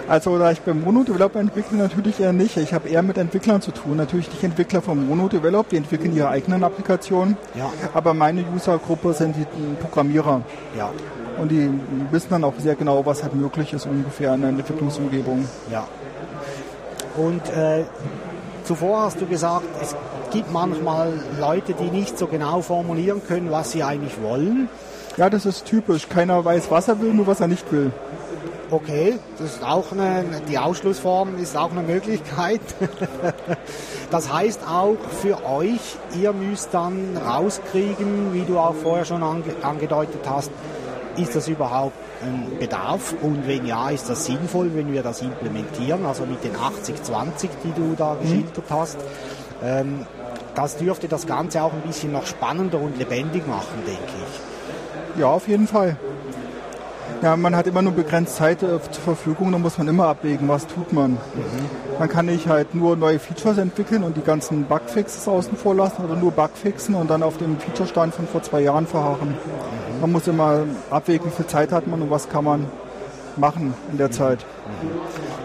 Also 0.07 0.37
da 0.39 0.51
ich 0.51 0.61
beim 0.61 0.83
Mono-Developer 0.83 1.39
entwickle, 1.39 1.77
natürlich 1.77 2.21
eher 2.21 2.31
nicht. 2.31 2.55
Ich 2.55 2.73
habe 2.73 2.87
eher 2.87 3.03
mit 3.03 3.17
Entwicklern 3.17 3.61
zu 3.61 3.71
tun. 3.71 3.97
Natürlich 3.97 4.29
die 4.29 4.45
Entwickler 4.45 4.81
vom 4.81 5.05
Mono-Develop, 5.07 5.67
die 5.69 5.77
entwickeln 5.77 6.15
ihre 6.15 6.29
eigenen 6.29 6.63
Applikationen. 6.63 7.35
Ja. 7.55 7.69
Aber 7.93 8.13
meine 8.13 8.45
User-Gruppe 8.55 9.13
sind 9.13 9.35
die 9.35 9.45
Programmierer. 9.81 10.41
Ja. 10.77 10.91
Und 11.37 11.51
die 11.51 11.69
wissen 12.09 12.29
dann 12.29 12.45
auch 12.45 12.53
sehr 12.57 12.75
genau, 12.75 13.05
was 13.05 13.21
halt 13.21 13.35
möglich 13.35 13.73
ist 13.73 13.85
ungefähr 13.85 14.33
in 14.33 14.41
der 14.41 14.49
Entwicklungsumgebung. 14.51 15.45
Ja. 15.71 15.85
Und 17.17 17.49
äh, 17.49 17.83
zuvor 18.63 19.01
hast 19.01 19.19
du 19.19 19.25
gesagt, 19.25 19.65
es 19.81 19.95
gibt 20.31 20.51
manchmal 20.51 21.13
Leute, 21.39 21.73
die 21.73 21.91
nicht 21.91 22.17
so 22.17 22.27
genau 22.27 22.61
formulieren 22.61 23.21
können, 23.27 23.51
was 23.51 23.71
sie 23.71 23.83
eigentlich 23.83 24.21
wollen. 24.21 24.69
Ja, 25.17 25.29
das 25.29 25.45
ist 25.45 25.65
typisch. 25.65 26.07
Keiner 26.09 26.45
weiß, 26.45 26.69
was 26.69 26.87
er 26.87 27.01
will, 27.01 27.13
nur 27.13 27.27
was 27.27 27.39
er 27.39 27.47
nicht 27.47 27.71
will. 27.71 27.91
Okay, 28.69 29.17
das 29.37 29.55
ist 29.55 29.63
auch 29.63 29.93
eine, 29.93 30.25
die 30.49 30.57
Ausschlussform 30.57 31.37
ist 31.37 31.55
auch 31.55 31.71
eine 31.71 31.83
Möglichkeit. 31.83 32.59
das 34.11 34.31
heißt 34.31 34.61
auch 34.67 34.97
für 35.21 35.45
euch, 35.45 35.79
ihr 36.21 36.33
müsst 36.33 36.73
dann 36.73 37.15
rauskriegen, 37.15 38.33
wie 38.33 38.43
du 38.43 38.59
auch 38.59 38.75
vorher 38.75 39.05
schon 39.05 39.23
ange, 39.23 39.55
angedeutet 39.61 40.21
hast, 40.29 40.51
ist 41.15 41.33
das 41.33 41.47
überhaupt 41.47 41.95
ein 42.21 42.59
Bedarf 42.59 43.15
und 43.21 43.47
wenn 43.47 43.65
ja, 43.65 43.89
ist 43.89 44.09
das 44.09 44.25
sinnvoll, 44.25 44.71
wenn 44.73 44.91
wir 44.91 45.01
das 45.01 45.21
implementieren, 45.21 46.05
also 46.05 46.25
mit 46.25 46.43
den 46.43 46.53
80-20, 46.53 47.49
die 47.63 47.71
du 47.73 47.95
da 47.95 48.15
mhm. 48.15 48.21
geschildert 48.21 48.63
hast. 48.69 48.97
Ähm, 49.63 50.05
das 50.55 50.75
dürfte 50.77 51.07
das 51.07 51.25
Ganze 51.25 51.61
auch 51.61 51.71
ein 51.71 51.81
bisschen 51.81 52.11
noch 52.11 52.25
spannender 52.25 52.81
und 52.81 52.97
lebendig 52.97 53.47
machen, 53.47 53.83
denke 53.85 54.01
ich. 54.01 55.21
Ja, 55.21 55.27
auf 55.27 55.47
jeden 55.47 55.67
Fall. 55.67 55.97
Ja, 57.21 57.35
man 57.35 57.55
hat 57.55 57.65
immer 57.65 57.81
nur 57.81 57.93
begrenzt 57.93 58.35
Zeit 58.35 58.61
äh, 58.61 58.79
zur 58.91 59.03
Verfügung, 59.03 59.51
da 59.51 59.57
muss 59.57 59.77
man 59.79 59.87
immer 59.87 60.07
abwägen, 60.07 60.47
was 60.47 60.67
tut 60.67 60.93
man. 60.93 61.11
Mhm. 61.11 61.17
Man 61.97 62.09
kann 62.09 62.27
nicht 62.27 62.47
halt 62.47 62.75
nur 62.75 62.95
neue 62.95 63.17
Features 63.17 63.57
entwickeln 63.57 64.03
und 64.03 64.15
die 64.17 64.21
ganzen 64.21 64.65
Bugfixes 64.65 65.27
außen 65.27 65.57
vor 65.57 65.73
lassen 65.73 66.05
oder 66.05 66.15
nur 66.15 66.31
Bugfixen 66.31 66.93
und 66.93 67.09
dann 67.09 67.23
auf 67.23 67.37
dem 67.37 67.59
Featurestand 67.59 68.13
von 68.13 68.27
vor 68.27 68.43
zwei 68.43 68.61
Jahren 68.61 68.85
verharren. 68.85 69.29
Mhm. 69.29 70.01
Man 70.01 70.11
muss 70.11 70.27
immer 70.27 70.63
abwägen, 70.91 71.27
wie 71.27 71.35
viel 71.35 71.47
Zeit 71.47 71.71
hat 71.71 71.87
man 71.87 72.03
und 72.03 72.11
was 72.11 72.29
kann 72.29 72.43
man 72.43 72.65
machen 73.35 73.73
in 73.91 73.97
der 73.97 74.09
mhm. 74.09 74.13
Zeit. 74.13 74.45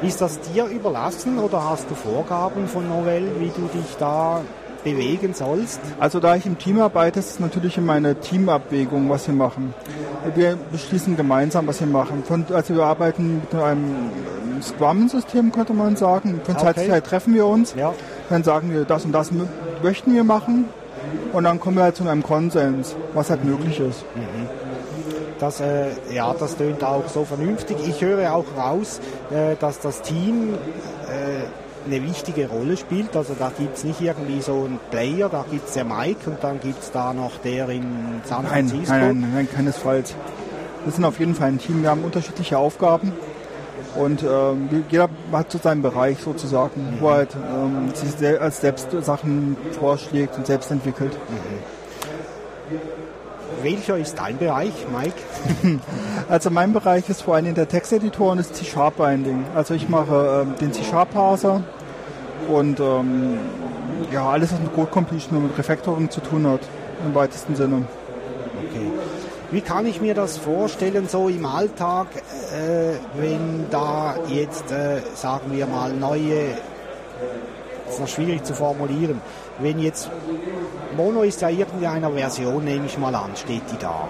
Ist 0.02 0.21
das 0.21 0.41
dir 0.41 0.67
überlassen 0.67 1.38
oder 1.38 1.71
hast 1.71 1.88
du 1.88 1.95
Vorgaben 1.95 2.67
von 2.69 2.87
Novell, 2.87 3.31
wie 3.38 3.49
du 3.49 3.69
dich 3.73 3.97
da 3.99 4.43
bewegen 4.85 5.35
sollst? 5.35 5.81
Also 5.99 6.21
da 6.21 6.37
ich 6.37 6.47
im 6.47 6.59
Team 6.59 6.81
arbeite, 6.81 7.21
ist 7.21 7.31
es 7.31 7.41
natürlich 7.41 7.79
immer 7.79 7.95
eine 7.95 8.17
Teamabwägung, 8.17 9.09
was 9.09 9.27
wir 9.27 9.35
machen. 9.35 9.75
Wir 10.35 10.57
beschließen 10.71 11.17
gemeinsam, 11.17 11.67
was 11.67 11.81
wir 11.81 11.87
machen. 11.87 12.23
Von, 12.25 12.47
also 12.53 12.75
wir 12.75 12.85
arbeiten 12.85 13.41
mit 13.41 13.55
einem 13.55 14.11
Scrum-System, 14.62 15.53
könnte 15.53 15.75
man 15.75 15.97
sagen. 15.97 16.41
Von 16.45 16.59
Zeit 16.59 16.79
zu 16.79 16.87
Zeit 16.87 17.07
treffen 17.07 17.35
wir 17.35 17.47
uns, 17.47 17.75
ja. 17.77 17.95
dann 18.29 18.45
sagen 18.45 18.73
wir, 18.73 18.85
das 18.85 19.05
und 19.05 19.12
das 19.12 19.31
möchten 19.83 20.15
wir 20.15 20.25
machen 20.25 20.67
und 21.33 21.45
dann 21.45 21.59
kommen 21.61 21.77
wir 21.77 21.85
halt 21.85 21.97
zu 21.97 22.07
einem 22.07 22.23
Konsens, 22.23 22.95
was 23.15 23.31
halt 23.31 23.45
möglich 23.45 23.81
ist. 23.81 24.05
Mhm. 24.15 24.49
Das, 25.39 25.61
äh, 25.61 25.89
ja, 26.12 26.33
das 26.39 26.57
tönt 26.57 26.85
auch 26.85 27.09
so 27.09 27.25
vernünftig. 27.25 27.77
Ich 27.85 28.01
höre 28.01 28.33
auch 28.33 28.45
raus, 28.57 29.01
äh, 29.33 29.57
dass 29.59 29.81
das 29.81 30.01
Team 30.03 30.55
äh, 30.55 31.43
eine 31.87 32.03
wichtige 32.03 32.49
Rolle 32.49 32.77
spielt. 32.77 33.17
Also 33.17 33.35
da 33.39 33.51
gibt 33.57 33.77
es 33.77 33.85
nicht 33.85 34.01
irgendwie 34.01 34.41
so 34.41 34.65
einen 34.65 34.79
Player, 34.91 35.29
da 35.29 35.45
gibt 35.51 35.69
es 35.69 35.75
der 35.75 35.85
Mike 35.85 36.31
und 36.31 36.43
dann 36.43 36.61
gibt 36.61 36.83
es 36.83 36.91
da 36.91 37.12
noch 37.12 37.39
der 37.39 37.69
in 37.69 38.21
San 38.25 38.47
Francisco. 38.47 38.93
Nein, 38.93 39.21
nein, 39.21 39.33
nein, 39.35 39.49
keinesfalls. 39.51 40.15
Wir 40.85 40.93
sind 40.93 41.05
auf 41.05 41.19
jeden 41.19 41.35
Fall 41.35 41.49
ein 41.49 41.59
Team, 41.59 41.83
wir 41.83 41.91
haben 41.91 42.03
unterschiedliche 42.03 42.59
Aufgaben 42.59 43.12
und 43.95 44.23
ähm, 44.23 44.85
jeder 44.91 45.09
hat 45.33 45.53
so 45.53 45.59
seinen 45.59 45.83
Bereich 45.83 46.19
sozusagen, 46.19 46.97
mhm. 46.97 47.01
wo 47.01 47.09
er 47.11 47.17
halt 47.17 47.37
ähm, 47.37 47.93
sich 47.95 48.41
als 48.41 48.61
selbst 48.61 48.89
Sachen 49.03 49.57
vorschlägt 49.79 50.37
und 50.37 50.47
selbst 50.47 50.71
entwickelt. 50.71 51.12
Mhm. 51.29 51.83
Welcher 53.62 53.97
ist 53.97 54.19
dein 54.19 54.38
Bereich, 54.38 54.73
Mike? 54.92 55.14
also 56.28 56.50
mein 56.50 56.73
Bereich 56.73 57.09
ist 57.09 57.23
vor 57.23 57.37
allem 57.37 57.54
der 57.54 57.69
Texteditor 57.69 58.33
und 58.33 58.38
das 58.38 58.52
C-Sharp-Binding. 58.52 59.45
Also 59.54 59.75
ich 59.75 59.88
mache 59.88 60.42
ähm, 60.42 60.54
den 60.61 60.73
C-Sharp-Parser 60.73 61.62
und 62.49 62.81
ähm, 62.81 63.38
ja, 64.12 64.28
alles, 64.28 64.52
was 64.52 64.61
mit 64.61 64.75
Code 64.75 64.90
Completion 64.90 65.37
und 65.37 65.49
mit 65.49 65.59
Refactoring 65.59 66.11
zu 66.11 66.21
tun 66.21 66.47
hat, 66.47 66.61
im 67.07 67.14
weitesten 67.14 67.54
Sinne. 67.54 67.85
Okay. 68.69 68.90
Wie 69.52 69.61
kann 69.61 69.87
ich 69.87 70.00
mir 70.00 70.14
das 70.14 70.38
vorstellen, 70.38 71.09
so 71.09 71.28
im 71.28 71.47
Alltag, 71.47 72.09
äh, 72.16 72.95
wenn 73.21 73.66
da 73.71 74.16
jetzt, 74.28 74.73
äh, 74.73 75.00
sagen 75.14 75.52
wir 75.52 75.66
mal, 75.66 75.92
neue 75.92 76.54
das 77.93 77.99
ist 77.99 78.17
noch 78.17 78.25
schwierig 78.25 78.45
zu 78.45 78.55
formulieren. 78.55 79.21
Wenn 79.59 79.79
jetzt, 79.79 80.11
Mono 80.97 81.23
ist 81.23 81.43
ja 81.43 81.51
irgendeiner 81.51 82.11
Version, 82.11 82.65
nehme 82.65 82.87
ich 82.87 82.97
mal 82.97 83.15
an, 83.15 83.31
steht 83.37 83.63
die 83.71 83.79
da. 83.79 84.09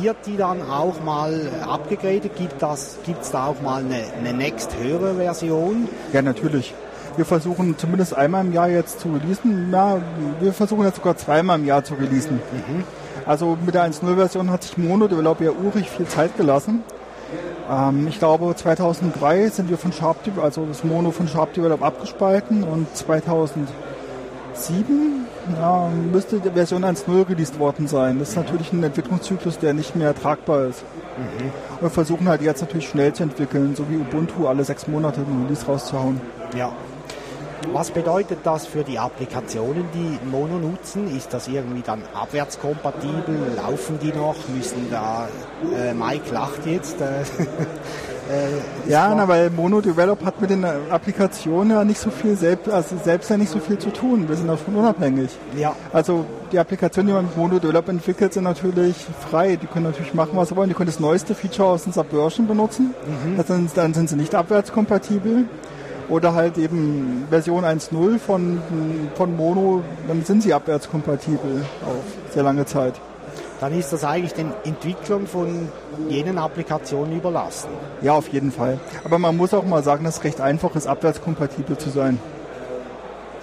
Wird 0.00 0.16
die 0.26 0.36
dann 0.36 0.60
auch 0.68 1.00
mal 1.02 1.48
abgegradet? 1.66 2.32
Gibt 2.36 2.62
es 2.62 3.30
da 3.30 3.46
auch 3.46 3.62
mal 3.62 3.80
eine, 3.80 4.02
eine 4.18 4.36
next 4.36 4.76
höhere 4.76 5.14
Version? 5.14 5.88
Ja, 6.12 6.20
natürlich. 6.20 6.74
Wir 7.16 7.24
versuchen 7.24 7.78
zumindest 7.78 8.14
einmal 8.14 8.44
im 8.44 8.52
Jahr 8.52 8.68
jetzt 8.68 9.00
zu 9.00 9.08
releasen. 9.12 9.70
Ja, 9.72 10.02
wir 10.40 10.52
versuchen 10.52 10.84
jetzt 10.84 10.96
sogar 10.96 11.16
zweimal 11.16 11.58
im 11.58 11.64
Jahr 11.64 11.84
zu 11.84 11.94
releasen. 11.94 12.42
Mhm. 12.52 12.84
Also 13.24 13.56
mit 13.64 13.74
der 13.74 13.88
1.0-Version 13.88 14.50
hat 14.50 14.64
sich 14.64 14.76
Mono 14.76 15.08
Developer 15.08 15.44
ja 15.44 15.52
urig 15.52 15.88
viel 15.88 16.06
Zeit 16.06 16.36
gelassen. 16.36 16.82
Ähm, 17.70 18.06
ich 18.08 18.18
glaube 18.18 18.54
2003 18.54 19.48
sind 19.48 19.70
wir 19.70 19.78
von 19.78 19.92
Sharp, 19.92 20.18
also 20.42 20.66
das 20.66 20.84
Mono 20.84 21.10
von 21.10 21.28
Sharp 21.28 21.54
Develop 21.54 21.82
abgespalten 21.82 22.62
und 22.64 22.94
2007 22.96 23.66
ja, 25.60 25.90
müsste 26.12 26.40
die 26.40 26.50
Version 26.50 26.84
1.0 26.84 27.28
released 27.28 27.58
worden 27.58 27.86
sein. 27.86 28.18
Das 28.18 28.30
ist 28.30 28.36
natürlich 28.36 28.72
ein 28.72 28.82
Entwicklungszyklus, 28.82 29.58
der 29.58 29.74
nicht 29.74 29.94
mehr 29.94 30.14
tragbar 30.14 30.66
ist. 30.66 30.82
Mhm. 31.18 31.50
Wir 31.80 31.90
versuchen 31.90 32.28
halt 32.28 32.40
jetzt 32.42 32.62
natürlich 32.62 32.88
schnell 32.88 33.12
zu 33.12 33.24
entwickeln, 33.24 33.74
so 33.76 33.84
wie 33.90 33.96
Ubuntu 33.96 34.46
alle 34.46 34.64
sechs 34.64 34.86
Monate 34.86 35.20
ein 35.20 35.44
Release 35.44 35.66
rauszuhauen. 35.66 36.20
Ja, 36.56 36.72
was 37.72 37.90
bedeutet 37.90 38.38
das 38.44 38.66
für 38.66 38.84
die 38.84 38.98
Applikationen, 38.98 39.84
die 39.94 40.18
Mono 40.30 40.58
nutzen? 40.58 41.14
Ist 41.16 41.32
das 41.32 41.48
irgendwie 41.48 41.82
dann 41.82 42.02
abwärtskompatibel? 42.14 43.36
Laufen 43.56 43.98
die 44.00 44.12
noch? 44.12 44.36
Müssen 44.54 44.88
da, 44.90 45.28
äh, 45.76 45.94
Mike 45.94 46.32
lacht 46.32 46.66
jetzt. 46.66 47.00
Äh, 47.00 47.22
äh, 48.88 48.90
ja, 48.90 49.14
na, 49.14 49.26
weil 49.28 49.50
Mono 49.50 49.80
Develop 49.80 50.24
hat 50.24 50.40
mit 50.40 50.50
den 50.50 50.64
Applikationen 50.64 51.76
ja 51.76 51.84
nicht 51.84 52.00
so 52.00 52.10
viel 52.10 52.36
selbst, 52.36 52.68
also 52.68 52.96
selbst 53.02 53.30
ja 53.30 53.36
nicht 53.36 53.50
so 53.50 53.58
viel 53.58 53.78
zu 53.78 53.90
tun. 53.90 54.28
Wir 54.28 54.36
sind 54.36 54.48
davon 54.48 54.76
unabhängig. 54.76 55.30
Ja. 55.56 55.74
Also 55.92 56.24
die 56.52 56.58
Applikationen, 56.58 57.08
die 57.08 57.14
man 57.14 57.24
mit 57.26 57.36
Mono 57.36 57.58
Develop 57.58 57.88
entwickelt, 57.88 58.32
sind 58.32 58.44
natürlich 58.44 58.96
frei. 59.30 59.56
Die 59.56 59.66
können 59.66 59.86
natürlich 59.86 60.14
machen, 60.14 60.32
was 60.34 60.50
sie 60.50 60.56
wollen. 60.56 60.68
Die 60.68 60.74
können 60.74 60.90
das 60.90 61.00
neueste 61.00 61.34
Feature 61.34 61.68
aus 61.68 61.84
dem 61.84 61.92
Subversion 61.92 62.46
benutzen. 62.46 62.94
Mhm. 63.06 63.44
Dann, 63.46 63.70
dann 63.74 63.94
sind 63.94 64.08
sie 64.08 64.16
nicht 64.16 64.34
abwärtskompatibel 64.34 65.46
oder 66.08 66.34
halt 66.34 66.58
eben 66.58 67.26
Version 67.30 67.64
1.0 67.64 68.18
von, 68.18 68.60
von 69.14 69.36
Mono, 69.36 69.82
dann 70.08 70.24
sind 70.24 70.42
sie 70.42 70.52
abwärtskompatibel 70.52 71.64
auf 71.82 72.32
sehr 72.32 72.42
lange 72.42 72.66
Zeit. 72.66 72.94
Dann 73.60 73.78
ist 73.78 73.92
das 73.92 74.04
eigentlich 74.04 74.34
den 74.34 74.52
Entwicklern 74.64 75.26
von 75.26 75.68
jenen 76.08 76.38
Applikationen 76.38 77.16
überlassen. 77.16 77.70
Ja, 78.02 78.12
auf 78.12 78.28
jeden 78.28 78.52
Fall. 78.52 78.78
Aber 79.04 79.18
man 79.18 79.36
muss 79.36 79.54
auch 79.54 79.64
mal 79.64 79.82
sagen, 79.82 80.04
dass 80.04 80.18
es 80.18 80.24
recht 80.24 80.40
einfach 80.40 80.74
ist, 80.74 80.86
abwärtskompatibel 80.86 81.78
zu 81.78 81.90
sein. 81.90 82.18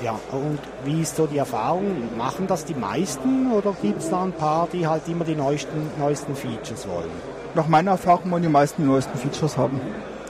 Ja, 0.03 0.20
und 0.32 0.60
wie 0.84 1.01
ist 1.01 1.15
so 1.15 1.27
die 1.27 1.38
Erfahrung? 1.38 2.18
Machen 2.18 2.48
das 2.48 2.65
die 2.65 2.74
meisten 2.74 3.51
oder 3.51 3.75
gibt 3.82 4.01
es 4.01 4.10
da 4.10 4.24
ein 4.24 4.32
paar, 4.32 4.68
die 4.74 4.88
halt 4.88 5.08
immer 5.08 5.25
die 5.25 5.36
neuesten, 5.36 5.91
neuesten 6.00 6.36
Features 6.36 6.88
wollen? 6.88 7.12
Nach 7.53 7.68
meiner 7.68 7.91
Erfahrung 7.91 8.32
wollen 8.32 8.44
die 8.44 8.50
meisten 8.50 8.82
die 8.82 8.88
neuesten 8.88 9.18
Features 9.18 9.58
haben. 9.58 9.80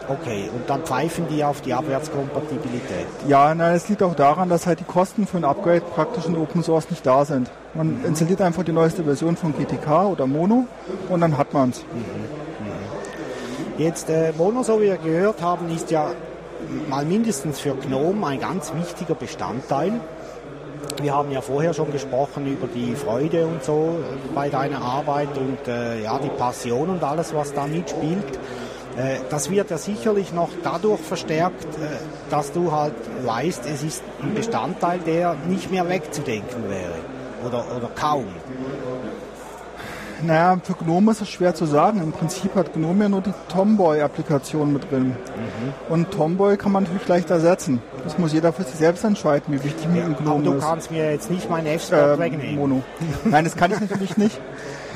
Okay, 0.08 0.50
und 0.54 0.70
dann 0.70 0.82
pfeifen 0.84 1.28
die 1.30 1.44
auf 1.44 1.62
die 1.62 1.74
Abwärtskompatibilität? 1.74 3.06
Ja, 3.28 3.54
nein, 3.54 3.76
es 3.76 3.88
liegt 3.88 4.04
auch 4.04 4.16
daran, 4.16 4.50
dass 4.50 4.66
halt 4.66 4.80
die 4.80 4.86
Kosten 4.86 5.28
für 5.28 5.38
ein 5.38 5.46
Upgrade 5.46 5.82
praktisch 5.82 6.26
in 6.26 6.36
Open 6.36 6.64
Source 6.64 6.90
nicht 6.90 7.06
da 7.06 7.24
sind. 7.24 7.50
Man 7.74 8.00
mhm. 8.00 8.06
installiert 8.06 8.42
einfach 8.42 8.64
die 8.64 8.72
neueste 8.72 9.04
Version 9.04 9.38
von 9.38 9.54
GTK 9.54 10.08
oder 10.08 10.28
Mono 10.28 10.66
und 11.10 11.22
dann 11.22 11.38
hat 11.38 11.54
man 11.54 11.70
es. 11.70 11.84
Mhm. 11.84 12.00
Mhm. 12.00 13.82
Jetzt 13.82 14.10
äh, 14.10 14.34
Mono, 14.38 14.64
so 14.64 14.80
wie 14.80 14.86
wir 14.86 14.98
gehört 14.98 15.42
haben, 15.42 15.70
ist 15.74 15.92
ja 15.92 16.12
mal 16.90 17.06
mindestens 17.06 17.60
für 17.60 17.76
GNOME 17.76 18.28
ein 18.28 18.40
ganz 18.40 18.74
wichtiger 18.74 19.16
Bestandteil. 19.16 19.94
Wir 21.02 21.14
haben 21.14 21.32
ja 21.32 21.42
vorher 21.42 21.74
schon 21.74 21.92
gesprochen 21.92 22.46
über 22.48 22.68
die 22.68 22.96
Freude 22.96 23.46
und 23.46 23.64
so 23.64 24.00
bei 24.36 24.50
deiner 24.50 24.82
Arbeit 24.82 25.30
und 25.38 25.68
äh, 25.68 26.04
ja 26.04 26.20
die 26.20 26.30
Passion 26.30 26.90
und 26.90 27.04
alles, 27.04 27.34
was 27.34 27.54
da 27.54 27.66
mitspielt. 27.66 28.36
Äh, 28.36 28.61
das 29.30 29.50
wird 29.50 29.70
ja 29.70 29.78
sicherlich 29.78 30.34
noch 30.34 30.50
dadurch 30.64 31.00
verstärkt, 31.02 31.64
äh, 31.76 31.98
dass 32.30 32.52
du 32.52 32.72
halt 32.72 32.94
weißt, 33.24 33.66
es 33.66 33.84
ist 33.84 34.04
ein 34.22 34.34
Bestandteil, 34.34 35.00
der 35.00 35.36
nicht 35.48 35.72
mehr 35.72 35.88
wegzudenken 35.88 36.70
wäre. 36.70 36.96
Oder, 37.46 37.66
oder 37.76 37.90
kaum. 37.96 38.28
Naja, 40.24 40.60
für 40.64 40.74
GNOME 40.74 41.12
ist 41.12 41.22
es 41.22 41.30
schwer 41.30 41.56
zu 41.56 41.66
sagen. 41.66 42.00
Im 42.02 42.12
Prinzip 42.12 42.54
hat 42.54 42.74
GNOME 42.74 43.04
ja 43.06 43.10
nur 43.10 43.22
die 43.22 43.34
Tomboy-Applikation 43.50 44.72
mit 44.72 44.92
drin. 44.92 45.08
Mhm. 45.08 45.74
Und 45.90 46.12
Tomboy 46.12 46.58
kann 46.58 46.72
man 46.72 46.84
natürlich 46.84 47.08
leicht 47.08 47.32
ersetzen. 47.32 47.82
Das 48.04 48.20
muss 48.20 48.32
jeder 48.32 48.54
für 48.54 48.64
sich 48.64 48.76
selbst 48.76 49.04
entscheiden, 49.04 49.54
wie 49.54 49.64
wichtig 49.64 49.88
mir 49.88 50.04
ein 50.06 50.16
GNOME 50.16 50.42
ist. 50.42 50.48
Aber 50.48 50.56
du 50.56 50.62
kannst 50.62 50.92
mir 50.92 51.12
jetzt 51.12 51.32
nicht 51.32 51.50
mein 51.50 51.66
F-Spot 51.66 51.96
äh, 51.96 52.20
wegnehmen. 52.20 52.56
Mono. 52.56 52.84
Nein, 53.24 53.46
das 53.46 53.56
kann 53.56 53.72
ich 53.72 53.80
natürlich 53.80 54.18
nicht. 54.18 54.40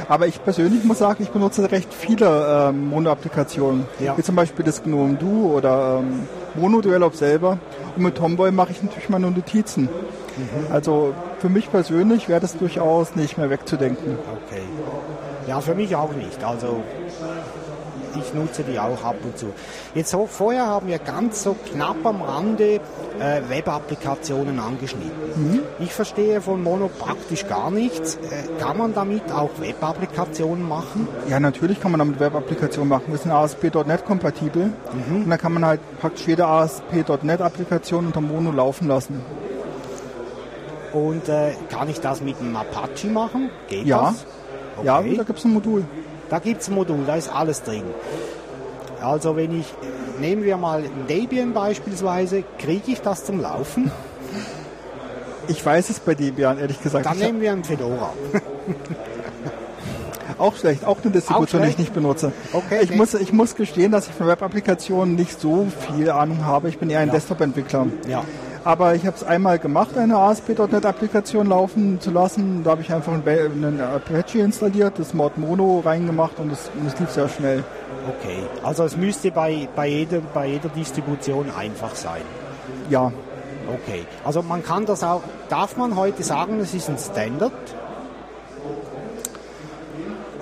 Aber 0.08 0.28
ich 0.28 0.44
persönlich 0.44 0.84
muss 0.84 1.00
sagen, 1.00 1.24
ich 1.24 1.30
benutze 1.30 1.72
recht 1.72 1.94
viele 1.94 2.70
ähm, 2.70 2.90
Mono-Applikationen. 2.90 3.86
Ja. 4.00 4.18
Wie 4.18 4.24
zum 4.24 4.36
Beispiel 4.36 4.66
das 4.66 4.84
GNOME 4.84 5.16
Duo 5.16 5.58
oder 5.58 6.00
ähm, 6.00 6.28
Mono 6.56 6.82
Develop 6.82 7.16
selber. 7.16 7.58
Und 7.96 8.04
mit 8.04 8.16
Tomboy 8.16 8.52
mache 8.52 8.72
ich 8.72 8.84
natürlich 8.84 9.10
meine 9.10 9.30
Notizen. 9.32 9.84
Mhm. 9.84 10.72
Also 10.72 11.14
für 11.40 11.50
mich 11.50 11.72
persönlich 11.72 12.28
wäre 12.30 12.42
das 12.42 12.58
durchaus 12.58 13.16
nicht 13.16 13.38
mehr 13.38 13.50
wegzudenken. 13.50 14.18
Okay. 14.48 14.62
Ja, 15.48 15.62
für 15.62 15.76
mich 15.76 15.96
auch 15.96 16.12
nicht. 16.14 16.44
Also 16.44 16.82
ich 18.20 18.34
nutze 18.34 18.64
die 18.64 18.80
auch 18.80 19.04
ab 19.04 19.16
und 19.24 19.38
zu. 19.38 19.48
Jetzt 19.94 20.12
so, 20.12 20.28
vorher 20.28 20.68
haben 20.68 20.88
wir 20.88 21.00
ganz 21.00 21.44
so 21.44 21.56
knapp 21.72 22.06
am 22.06 22.22
Rande 22.22 22.80
äh, 23.20 23.42
Web-Applikationen 23.48 24.60
angeschnitten. 24.60 25.12
Mhm. 25.36 25.60
Ich 25.80 25.94
verstehe 25.94 26.42
von 26.42 26.62
Mono 26.64 26.90
praktisch 26.90 27.48
gar 27.48 27.72
nichts. 27.72 28.16
Äh, 28.16 28.60
kann 28.60 28.78
man 28.78 28.94
damit 28.94 29.32
auch 29.32 29.52
Web-Applikationen 29.60 30.68
machen? 30.68 31.08
Ja, 31.30 31.40
natürlich 31.40 31.80
kann 31.80 31.92
man 31.92 32.00
damit 32.00 32.20
Web-Applikationen 32.20 32.90
machen. 32.90 33.06
Wir 33.08 33.18
sind 33.18 33.32
ASP.NET 33.32 34.06
kompatibel 34.06 34.66
mhm. 34.66 35.24
und 35.24 35.30
dann 35.30 35.40
kann 35.40 35.54
man 35.54 35.66
halt 35.66 35.82
praktisch 36.00 36.28
jede 36.28 36.46
ASP.NET-Applikation 36.46 38.08
unter 38.08 38.22
Mono 38.22 38.52
laufen 38.52 38.88
lassen. 38.88 39.22
Und 40.94 41.28
äh, 41.28 41.54
kann 41.70 41.90
ich 41.90 42.00
das 42.00 42.22
mit 42.22 42.40
einem 42.40 42.56
Apache 42.56 43.08
machen? 43.08 43.50
Geht 43.68 43.86
ja. 43.86 44.02
das? 44.02 44.26
Okay. 44.78 44.86
Ja, 44.86 45.02
da 45.02 45.24
gibt 45.24 45.40
es 45.40 45.46
ein 45.46 45.54
Modul. 45.54 45.84
Da 46.30 46.40
gibt 46.40 46.62
es 46.62 46.70
ein 46.70 46.76
Modul, 46.76 47.04
da 47.06 47.16
ist 47.16 47.30
alles 47.30 47.64
drin. 47.64 47.84
Also 49.02 49.36
wenn 49.36 49.60
ich, 49.60 49.74
nehmen 50.20 50.44
wir 50.44 50.58
mal 50.58 50.84
Debian 51.08 51.54
beispielsweise, 51.54 52.44
kriege 52.58 52.92
ich 52.92 53.02
das 53.02 53.26
zum 53.26 53.40
Laufen? 53.40 53.92
Ich 55.48 55.64
weiß 55.64 55.92
es 55.92 56.00
bei 56.00 56.16
Debian, 56.16 56.58
ehrlich 56.58 56.82
gesagt. 56.82 57.06
Dann 57.06 57.18
ich 57.18 57.24
nehmen 57.24 57.42
wir 57.42 57.52
ein 57.52 57.64
Fedora. 57.64 58.12
auch 60.40 60.56
schlecht, 60.56 60.86
auch 60.86 60.98
eine 61.04 61.12
Distribution, 61.12 61.62
die 61.62 61.70
ich 61.70 61.78
nicht 61.78 61.94
benutze. 61.94 62.32
Okay, 62.52 62.80
ich, 62.82 62.96
muss, 62.96 63.14
ich 63.14 63.32
muss 63.32 63.56
gestehen, 63.56 63.92
dass 63.92 64.08
ich 64.08 64.14
von 64.14 64.28
Web-Applikationen 64.28 65.16
nicht 65.16 65.40
so 65.40 65.68
viel 65.88 66.10
Ahnung 66.10 66.46
habe. 66.46 66.70
Ich 66.70 66.80
bin 66.80 66.90
eher 66.90 67.00
ein 67.00 67.10
ja. 67.10 67.14
Desktop-Entwickler. 67.14 67.88
Ja. 68.08 68.24
Aber 68.66 68.96
ich 68.96 69.06
habe 69.06 69.16
es 69.16 69.24
einmal 69.24 69.60
gemacht, 69.60 69.96
eine 69.96 70.18
ASP.NET-Applikation 70.18 71.48
laufen 71.48 72.02
zu 72.02 72.10
lassen. 72.10 72.64
Da 72.64 72.72
habe 72.72 72.82
ich 72.82 72.92
einfach 72.92 73.14
einen 73.14 73.80
Apache 73.80 74.40
installiert, 74.40 74.98
das 74.98 75.14
Mod 75.14 75.38
Mono 75.38 75.84
reingemacht 75.86 76.40
und 76.40 76.52
es 76.52 76.72
lief 77.00 77.12
sehr 77.12 77.30
schnell. 77.30 77.64
Okay, 78.08 78.40
also 78.64 78.84
es 78.84 78.98
müsste 78.98 79.30
bei, 79.30 79.70
bei, 79.76 79.88
jeder, 79.88 80.20
bei 80.34 80.48
jeder 80.48 80.70
Distribution 80.70 81.52
einfach 81.56 81.94
sein. 81.94 82.24
Ja. 82.90 83.12
Okay, 83.68 84.06
also 84.24 84.42
man 84.42 84.64
kann 84.64 84.88
das 84.88 85.04
auch, 85.04 85.22
darf 85.50 85.78
man 85.78 85.96
heute 85.96 86.24
sagen, 86.24 86.60
es 86.60 86.74
ist 86.74 86.90
ein 86.90 86.98
Standard? 86.98 87.54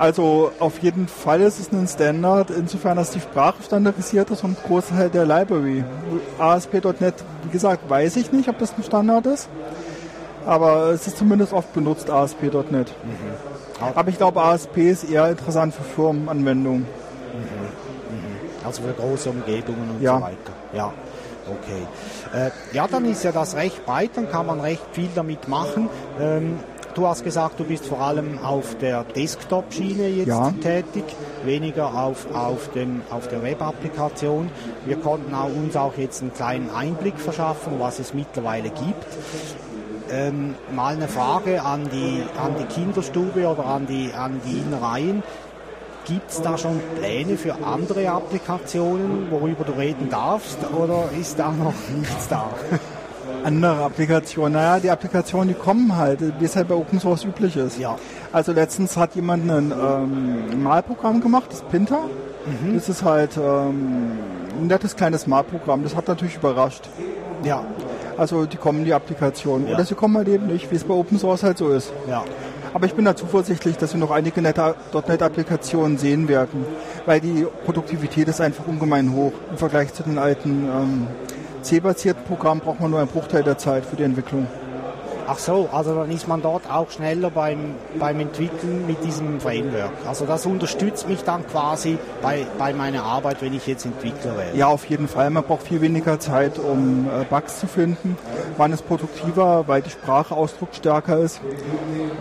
Also 0.04 0.52
auf 0.60 0.80
jeden 0.80 1.08
Fall 1.08 1.40
ist 1.40 1.62
es 1.62 1.72
ein 1.72 1.88
Standard, 1.88 2.50
insofern, 2.50 2.98
dass 2.98 3.12
die 3.12 3.22
Sprache 3.22 3.64
standardisiert 3.64 4.30
ist 4.32 4.44
und 4.44 4.62
Großteil 4.62 5.10
der 5.10 5.26
Library. 5.26 5.86
ASP.NET, 6.38 7.14
wie 7.44 7.50
gesagt, 7.50 7.90
weiß 7.90 8.18
ich 8.18 8.34
nicht, 8.34 8.50
ob 8.50 8.58
das 8.58 8.74
ein 8.78 8.84
Standard 8.84 9.26
ist, 9.28 9.48
aber 10.46 10.88
es 10.88 11.08
ist 11.08 11.18
zumindest 11.20 11.54
oft 11.54 11.72
benutzt, 11.72 12.10
ASP.NET. 12.10 12.74
Mhm. 12.74 13.94
Aber 13.96 14.10
ich 14.10 14.18
glaube, 14.18 14.44
ASP 14.44 14.76
ist 14.80 15.10
eher 15.10 15.30
interessant 15.30 15.74
für 15.74 15.84
Firmenanwendungen. 15.84 16.82
Mhm. 16.82 18.18
Mhm. 18.18 18.66
Also 18.66 18.82
für 18.82 18.92
große 18.92 19.30
Umgebungen 19.30 19.90
und 19.90 20.02
ja. 20.02 20.18
so 20.18 20.22
weiter. 20.22 20.54
Ja. 20.74 20.94
Okay. 21.48 22.48
Äh, 22.48 22.52
ja, 22.76 22.88
dann 22.90 23.06
ist 23.06 23.24
ja 23.24 23.32
das 23.32 23.56
recht 23.56 23.86
breit, 23.86 24.12
dann 24.16 24.30
kann 24.30 24.48
man 24.48 24.60
recht 24.60 24.84
viel 24.92 25.10
damit 25.16 25.48
machen. 25.48 25.88
Ähm, 26.20 26.60
Du 26.96 27.08
hast 27.08 27.24
gesagt, 27.24 27.60
du 27.60 27.64
bist 27.64 27.88
vor 27.88 28.02
allem 28.02 28.38
auf 28.38 28.78
der 28.78 29.04
Desktop-Schiene 29.04 30.10
jetzt 30.10 30.28
ja. 30.28 30.52
tätig, 30.62 31.04
weniger 31.44 31.92
auf, 31.96 32.28
auf, 32.32 32.70
dem, 32.72 33.02
auf 33.10 33.28
der 33.28 33.42
Web-Applikation. 33.42 34.52
Wir 34.86 34.98
konnten 34.98 35.34
auch 35.34 35.50
uns 35.50 35.76
auch 35.76 35.98
jetzt 35.98 36.22
einen 36.22 36.34
kleinen 36.34 36.70
Einblick 36.70 37.18
verschaffen, 37.18 37.80
was 37.80 37.98
es 37.98 38.14
mittlerweile 38.14 38.70
gibt. 38.70 39.08
Ähm, 40.12 40.54
mal 40.76 40.94
eine 40.94 41.08
Frage 41.08 41.64
an 41.64 41.90
die, 41.92 42.22
an 42.40 42.54
die 42.60 42.66
Kinderstube 42.66 43.48
oder 43.48 43.66
an 43.66 43.88
die, 43.88 44.12
an 44.14 44.40
die 44.46 44.60
Innereien. 44.60 45.24
Gibt 46.06 46.30
es 46.30 46.42
da 46.42 46.60
schon 46.60 46.80
Pläne 47.00 47.38
für 47.38 47.56
andere 47.66 48.12
Applikationen, 48.12 49.32
worüber 49.32 49.64
du 49.64 49.72
reden 49.72 50.10
darfst, 50.12 50.60
oder 50.72 51.10
ist 51.20 51.40
da 51.40 51.50
noch 51.50 51.74
nichts 51.98 52.28
da? 52.28 52.50
Andere 53.44 53.84
Applikationen, 53.84 54.54
naja, 54.54 54.80
die 54.80 54.90
Applikationen, 54.90 55.50
die 55.50 55.54
kommen 55.54 55.96
halt, 55.96 56.20
wie 56.40 56.46
es 56.46 56.56
halt 56.56 56.68
bei 56.68 56.76
Open 56.76 57.00
Source 57.00 57.26
üblich 57.26 57.58
ist. 57.58 57.78
Ja. 57.80 57.98
Also 58.32 58.52
letztens 58.52 58.96
hat 58.98 59.16
jemand 59.16 59.50
ein 59.50 59.72
ähm, 59.72 60.64
Malprogramm 60.64 61.20
gemacht, 61.22 61.46
das 61.52 61.62
Pinter. 61.64 62.02
Mhm. 62.46 62.76
Das 62.76 62.90
ist 62.90 63.04
halt 63.04 63.38
ähm, 63.38 64.12
ein 64.60 64.68
nettes 64.68 64.96
kleines 64.96 65.28
Malprogramm. 65.28 65.84
Das 65.84 65.96
hat 65.96 66.08
natürlich 66.08 66.36
überrascht. 66.38 66.90
Ja, 67.44 67.66
Also 68.18 68.46
die 68.46 68.58
kommen 68.58 68.86
die 68.86 68.94
Applikationen. 68.94 69.68
Ja. 69.68 69.76
Oder 69.76 69.86
sie 69.86 69.96
kommen 69.96 70.16
halt 70.18 70.30
eben 70.30 70.48
nicht, 70.48 70.72
wie 70.72 70.76
es 70.76 70.84
bei 70.84 70.94
Open 70.94 71.20
Source 71.20 71.44
halt 71.44 71.58
so 71.58 71.70
ist. 71.70 71.92
ja. 72.08 72.24
Aber 72.76 72.88
ich 72.88 72.96
bin 72.96 73.06
da 73.06 73.16
zuversichtlich, 73.16 73.78
dass 73.78 73.94
wir 73.94 74.00
noch 74.00 74.10
einige 74.10 74.42
nette 74.42 74.74
.NET-Applikationen 75.08 76.00
sehen 76.00 76.28
werden, 76.28 76.66
weil 77.06 77.20
die 77.22 77.46
Produktivität 77.66 78.28
ist 78.28 78.42
einfach 78.42 78.66
ungemein 78.66 79.14
hoch. 79.14 79.32
Im 79.52 79.58
Vergleich 79.58 79.94
zu 79.94 80.02
den 80.02 80.18
alten 80.18 80.50
ähm, 80.66 81.08
C-basierten 81.64 82.24
Programmen 82.26 82.62
braucht 82.62 82.80
man 82.80 82.92
nur 82.92 83.00
einen 83.00 83.10
Bruchteil 83.10 83.44
der 83.44 83.58
Zeit 83.58 83.86
für 83.86 83.96
die 83.96 84.04
Entwicklung. 84.04 84.48
Ach 85.26 85.40
so, 85.40 85.70
also 85.72 85.96
dann 85.96 86.12
ist 86.12 86.28
man 86.28 86.42
dort 86.42 86.70
auch 86.70 86.92
schneller 86.92 87.30
beim, 87.30 87.76
beim 87.98 88.20
Entwickeln 88.20 88.86
mit 88.86 89.02
diesem 89.06 89.40
Framework. 89.40 89.92
Also 90.06 90.26
das 90.26 90.46
unterstützt 90.46 91.08
mich 91.08 91.24
dann 91.24 91.48
quasi 91.48 91.98
bei, 92.22 92.46
bei 92.58 92.74
meiner 92.74 93.04
Arbeit, 93.04 93.42
wenn 93.42 93.54
ich 93.54 93.66
jetzt 93.66 93.86
Entwickler 93.86 94.38
wäre. 94.38 94.56
Ja, 94.56 94.68
auf 94.68 94.86
jeden 94.86 95.08
Fall. 95.08 95.30
Man 95.30 95.44
braucht 95.44 95.64
viel 95.64 95.80
weniger 95.80 96.20
Zeit, 96.20 96.60
um 96.60 97.08
äh, 97.08 97.24
Bugs 97.24 97.60
zu 97.60 97.68
finden. 97.68 98.18
Man 98.58 98.74
ist 98.74 98.86
produktiver, 98.86 99.64
weil 99.68 99.82
die 99.82 99.92
Sprache 99.92 100.36
ausdrucksstärker 100.36 101.18
ist 101.20 101.40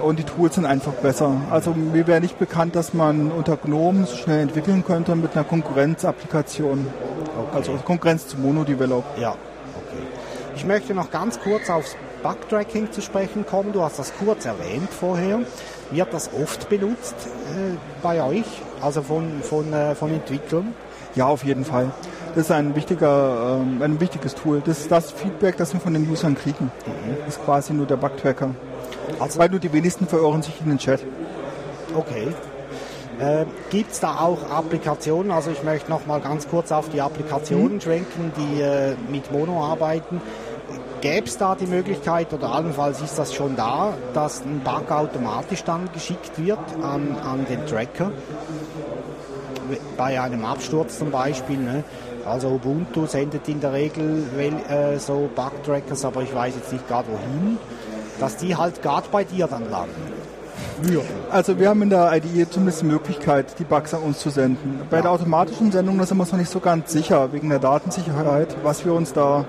und 0.01 0.21
die 0.21 0.25
Tools 0.25 0.55
sind 0.55 0.67
einfach 0.67 0.93
besser. 0.93 1.33
Also 1.51 1.73
mir 1.73 2.07
wäre 2.07 2.21
nicht 2.21 2.39
bekannt, 2.39 2.77
dass 2.77 2.95
man 2.95 3.33
unter 3.33 3.57
GNOME 3.57 4.07
so 4.07 4.17
schnell 4.17 4.43
entwickeln 4.43 4.85
könnte 4.85 5.17
mit 5.17 5.35
einer 5.35 5.45
Konkurrenzapplikation. 5.45 6.87
Also 7.55 7.73
Konkurrenz 7.85 8.29
zu 8.29 8.37
Monodevelop. 8.39 9.05
Ja, 9.19 9.31
okay. 9.31 10.03
Ich 10.57 10.65
möchte 10.65 10.95
noch 10.95 11.11
ganz 11.11 11.41
kurz 11.41 11.71
aufs 11.71 11.97
Bugtracking 12.23 12.93
zu 12.93 13.01
sprechen 13.01 13.47
kommen. 13.47 13.73
Du 13.73 13.83
hast 13.83 13.99
das 13.99 14.13
kurz 14.17 14.45
erwähnt 14.45 14.89
vorher. 14.91 15.41
Wird 15.91 16.13
das 16.13 16.31
oft 16.33 16.69
benutzt 16.69 17.15
äh, 17.51 17.77
bei 18.03 18.23
euch, 18.23 18.45
also 18.81 19.03
von, 19.03 19.43
von, 19.43 19.73
äh, 19.73 19.95
von 19.95 20.13
Entwicklern? 20.13 20.75
Ja, 21.15 21.27
auf 21.27 21.45
jeden 21.45 21.65
Fall. 21.65 21.91
Das 22.35 22.45
ist 22.45 22.51
ein, 22.51 22.75
wichtiger, 22.75 23.61
ähm, 23.61 23.83
ein 23.83 24.01
wichtiges 24.01 24.35
Tool. 24.35 24.63
Das 24.65 24.81
ist 24.81 24.91
das 24.91 25.13
Feedback, 25.13 25.57
das 25.59 25.75
wir 25.75 25.81
von 25.81 25.93
den 25.93 26.11
Usern 26.11 26.35
kriegen. 26.35 26.71
Das 27.27 27.37
ist 27.37 27.45
quasi 27.45 27.75
nur 27.75 27.87
der 27.87 27.97
Bugtracker. 27.97 28.55
Also, 29.19 29.39
Weil 29.39 29.51
nur 29.51 29.61
die 29.61 29.73
wenigsten 29.73 30.07
verirren 30.07 30.43
sich 30.43 30.61
in 30.63 30.71
den 30.71 30.79
Chat. 30.79 31.05
okay. 31.95 32.29
Äh, 33.19 33.45
Gibt 33.71 33.93
es 33.93 34.01
da 34.01 34.21
auch 34.21 34.51
Applikationen? 34.51 35.31
Also 35.31 35.51
ich 35.51 35.63
möchte 35.63 35.91
noch 35.91 36.07
mal 36.07 36.21
ganz 36.21 36.49
kurz 36.49 36.73
auf 36.73 36.89
die 36.89 37.01
Applikationen 37.01 37.81
schwenken, 37.81 38.33
die 38.37 38.61
äh, 38.61 38.95
mit 39.11 39.31
Mono 39.31 39.65
arbeiten. 39.65 40.21
Gäbe 41.01 41.27
es 41.27 41.37
da 41.37 41.57
die 41.57 41.67
Möglichkeit, 41.67 42.33
oder 42.33 42.53
allenfalls 42.53 43.03
ist 43.03 43.19
das 43.19 43.35
schon 43.35 43.57
da, 43.57 43.95
dass 44.15 44.43
ein 44.43 44.61
Bug 44.61 44.91
automatisch 44.91 45.65
dann 45.65 45.91
geschickt 45.93 46.39
wird 46.39 46.61
an, 46.81 47.17
an 47.25 47.45
den 47.47 47.67
Tracker? 47.67 48.13
Bei 49.97 50.21
einem 50.21 50.45
Absturz 50.45 50.99
zum 50.99 51.11
Beispiel. 51.11 51.59
Ne? 51.59 51.83
Also 52.25 52.49
Ubuntu 52.51 53.07
sendet 53.07 53.49
in 53.49 53.61
der 53.61 53.73
Regel 53.73 54.25
äh, 54.39 54.99
so 54.99 55.29
Bug-Trackers, 55.35 56.05
aber 56.05 56.23
ich 56.23 56.33
weiß 56.33 56.55
jetzt 56.55 56.73
nicht 56.73 56.87
gerade 56.87 57.09
wohin, 57.09 57.59
dass 58.21 58.37
die 58.37 58.55
halt 58.55 58.81
gerade 58.81 59.09
bei 59.11 59.25
dir 59.25 59.49
dann 59.49 59.69
landen. 59.71 60.12
Würden. 60.89 61.07
Also 61.31 61.59
wir 61.59 61.69
haben 61.69 61.83
in 61.83 61.91
der 61.91 62.13
IDE 62.13 62.49
zumindest 62.49 62.83
die 62.83 62.87
Möglichkeit, 62.87 63.59
die 63.59 63.65
Bugs 63.65 63.95
an 63.95 64.03
uns 64.03 64.19
zu 64.19 64.31
senden. 64.31 64.81
Bei 64.91 65.01
der 65.01 65.11
automatischen 65.11 65.73
Sendung 65.73 65.99
da 65.99 66.07
sind 66.07 66.17
wir 66.19 66.23
uns 66.23 66.33
noch 66.33 66.39
nicht 66.39 66.51
so 66.51 66.61
ganz 66.61 66.93
sicher, 66.93 67.33
wegen 67.33 67.49
der 67.49 67.59
Datensicherheit, 67.59 68.57
was 68.63 68.85
wir 68.85 68.93
uns 68.93 69.13
da 69.13 69.45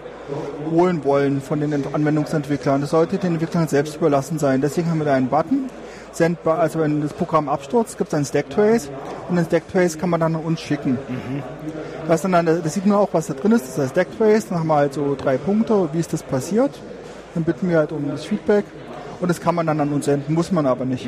holen 0.72 1.04
wollen 1.04 1.42
von 1.42 1.60
den 1.60 1.74
Ent- 1.74 1.94
Anwendungsentwicklern. 1.94 2.82
Das 2.82 2.92
sollte 2.92 3.18
den 3.18 3.34
Entwicklern 3.34 3.68
selbst 3.68 3.96
überlassen 3.98 4.40
sein. 4.40 4.62
Deswegen 4.62 4.90
haben 4.90 5.00
wir 5.00 5.06
da 5.06 5.14
einen 5.14 5.28
Button. 5.28 5.70
Sendbar, 6.12 6.60
also 6.60 6.80
wenn 6.80 7.02
das 7.02 7.12
Programm 7.12 7.50
abstürzt, 7.50 7.98
gibt 7.98 8.10
es 8.10 8.14
einen 8.14 8.26
Stacktrace 8.26 8.90
und 9.30 9.36
den 9.36 9.46
Stacktrace 9.46 9.98
kann 9.98 10.12
man 10.12 10.20
dann 10.20 10.36
an 10.36 10.42
uns 10.44 10.62
schicken. 10.62 11.00
Das, 12.08 12.24
ist 12.24 12.32
dann 12.32 12.46
das 12.46 12.74
sieht 12.74 12.86
man 12.86 12.98
auch, 12.98 13.10
was 13.14 13.28
da 13.28 13.34
drin 13.34 13.52
ist. 13.54 13.64
Das 13.64 13.70
ist 13.70 13.78
der 13.80 13.88
Stacktrace. 13.88 14.48
Dann 14.50 14.60
haben 14.60 14.68
wir 14.68 14.76
halt 14.76 14.94
so 14.94 15.16
drei 15.20 15.38
Punkte, 15.38 15.90
wie 15.92 16.00
ist 16.00 16.14
das 16.14 16.22
passiert. 16.22 16.72
Dann 17.34 17.44
bitten 17.44 17.68
wir 17.68 17.80
halt 17.80 17.92
um 17.92 18.08
das 18.10 18.26
Feedback 18.26 18.64
und 19.24 19.30
das 19.30 19.40
kann 19.40 19.56
man 19.56 19.66
dann 19.66 19.80
an 19.80 19.94
uns 19.94 20.04
senden, 20.04 20.34
muss 20.36 20.52
man 20.52 20.66
aber 20.66 20.84
nicht. 20.84 21.08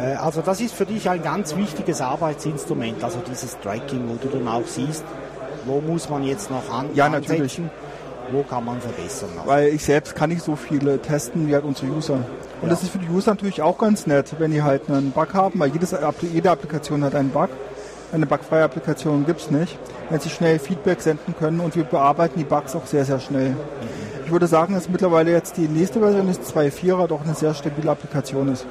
Äh, 0.00 0.14
Also 0.14 0.40
das 0.40 0.58
ist 0.62 0.74
für 0.74 0.86
dich 0.86 1.08
ein 1.10 1.22
ganz 1.22 1.54
wichtiges 1.54 2.00
Arbeitsinstrument, 2.00 3.04
also 3.04 3.18
dieses 3.30 3.58
Tracking, 3.60 4.08
wo 4.08 4.14
du 4.14 4.28
dann 4.34 4.48
auch 4.48 4.66
siehst, 4.66 5.04
wo 5.66 5.80
muss 5.82 6.08
man 6.08 6.24
jetzt 6.24 6.50
noch 6.50 6.68
an 6.72 6.86
Ja, 6.94 7.06
ansetzen, 7.06 7.32
natürlich. 7.32 7.60
wo 8.32 8.42
kann 8.42 8.64
man 8.64 8.80
verbessern. 8.80 9.28
Also, 9.36 9.50
Weil 9.50 9.68
ich 9.68 9.84
selbst 9.84 10.14
kann 10.14 10.30
nicht 10.30 10.42
so 10.42 10.56
viele 10.56 10.98
testen 11.02 11.46
wie 11.46 11.54
halt 11.54 11.64
unsere 11.64 11.92
User. 11.92 12.14
Und 12.14 12.24
Ja. 12.62 12.68
das 12.70 12.82
ist 12.82 12.88
für 12.90 12.98
die 12.98 13.08
User 13.10 13.32
natürlich 13.32 13.60
auch 13.60 13.76
ganz 13.76 14.06
nett, 14.06 14.34
wenn 14.38 14.50
die 14.50 14.62
halt 14.62 14.88
einen 14.88 15.10
Bug 15.12 15.34
haben, 15.34 15.60
weil 15.60 15.68
jedes, 15.70 15.94
jede 16.32 16.50
Applikation 16.50 17.04
hat 17.04 17.14
einen 17.14 17.28
Bug. 17.30 17.50
Eine 18.12 18.24
bugfreie 18.24 18.64
Applikation 18.64 19.26
gibt's 19.26 19.50
nicht. 19.50 19.78
Wenn 20.08 20.20
sie 20.20 20.30
schnell 20.30 20.58
Feedback 20.58 21.02
senden 21.02 21.34
können 21.38 21.60
und 21.60 21.74
wir 21.76 21.84
bearbeiten 21.84 22.38
die 22.38 22.44
Bugs 22.44 22.74
auch 22.74 22.86
sehr, 22.86 23.04
sehr 23.04 23.18
schnell. 23.20 23.56
Ich 24.26 24.32
würde 24.32 24.48
sagen, 24.48 24.74
dass 24.74 24.88
mittlerweile 24.88 25.30
jetzt 25.30 25.56
die 25.56 25.68
nächste 25.68 26.00
Version 26.00 26.28
ist 26.28 26.42
2.4er 26.42 27.06
doch 27.06 27.22
eine 27.22 27.36
sehr 27.36 27.54
stabile 27.54 27.92
Applikation 27.92 28.48
ist. 28.48 28.66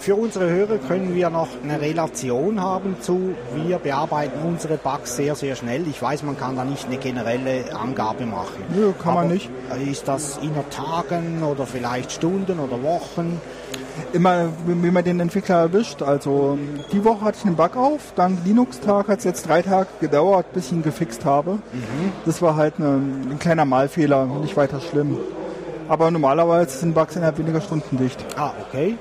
Für 0.00 0.16
unsere 0.16 0.50
Hörer 0.50 0.78
können 0.78 1.14
wir 1.14 1.30
noch 1.30 1.46
eine 1.62 1.80
Relation 1.80 2.60
haben 2.60 2.96
zu, 3.00 3.36
wir 3.54 3.78
bearbeiten 3.78 4.40
unsere 4.44 4.78
Bugs 4.78 5.14
sehr, 5.14 5.36
sehr 5.36 5.54
schnell. 5.54 5.86
Ich 5.86 6.02
weiß, 6.02 6.24
man 6.24 6.36
kann 6.36 6.56
da 6.56 6.64
nicht 6.64 6.86
eine 6.86 6.96
generelle 6.96 7.72
Angabe 7.72 8.26
machen. 8.26 8.64
Nö, 8.74 8.92
kann 9.00 9.14
man 9.14 9.24
Aber 9.26 9.34
nicht. 9.34 9.48
Ist 9.88 10.08
das 10.08 10.38
inner 10.38 10.68
Tagen 10.70 11.44
oder 11.44 11.64
vielleicht 11.64 12.10
Stunden 12.10 12.58
oder 12.58 12.82
Wochen? 12.82 13.40
Immer, 14.12 14.48
wie 14.66 14.90
man 14.90 15.04
den 15.04 15.20
Entwickler 15.20 15.56
erwischt. 15.56 16.02
Also 16.02 16.58
die 16.92 17.04
Woche 17.04 17.20
hatte 17.24 17.38
ich 17.40 17.46
einen 17.46 17.56
Bug 17.56 17.76
auf, 17.76 18.12
dank 18.16 18.38
Linux-Tag 18.44 19.08
hat 19.08 19.18
es 19.18 19.24
jetzt 19.24 19.48
drei 19.48 19.62
Tage 19.62 19.88
gedauert, 20.00 20.52
bis 20.52 20.66
ich 20.66 20.72
ihn 20.72 20.82
gefixt 20.82 21.24
habe. 21.24 21.58
Das 22.26 22.42
war 22.42 22.56
halt 22.56 22.74
eine, 22.78 22.88
ein 23.30 23.38
kleiner 23.38 23.64
Malfehler, 23.64 24.26
nicht 24.26 24.56
weiter 24.56 24.80
schlimm. 24.80 25.16
Aber 25.88 26.10
normalerweise 26.10 26.76
sind 26.78 26.94
Bugs 26.94 27.16
innerhalb 27.16 27.38
weniger 27.38 27.60
Stunden 27.60 27.98
dicht. 27.98 28.24
Ah, 28.36 28.50
okay. 28.68 28.96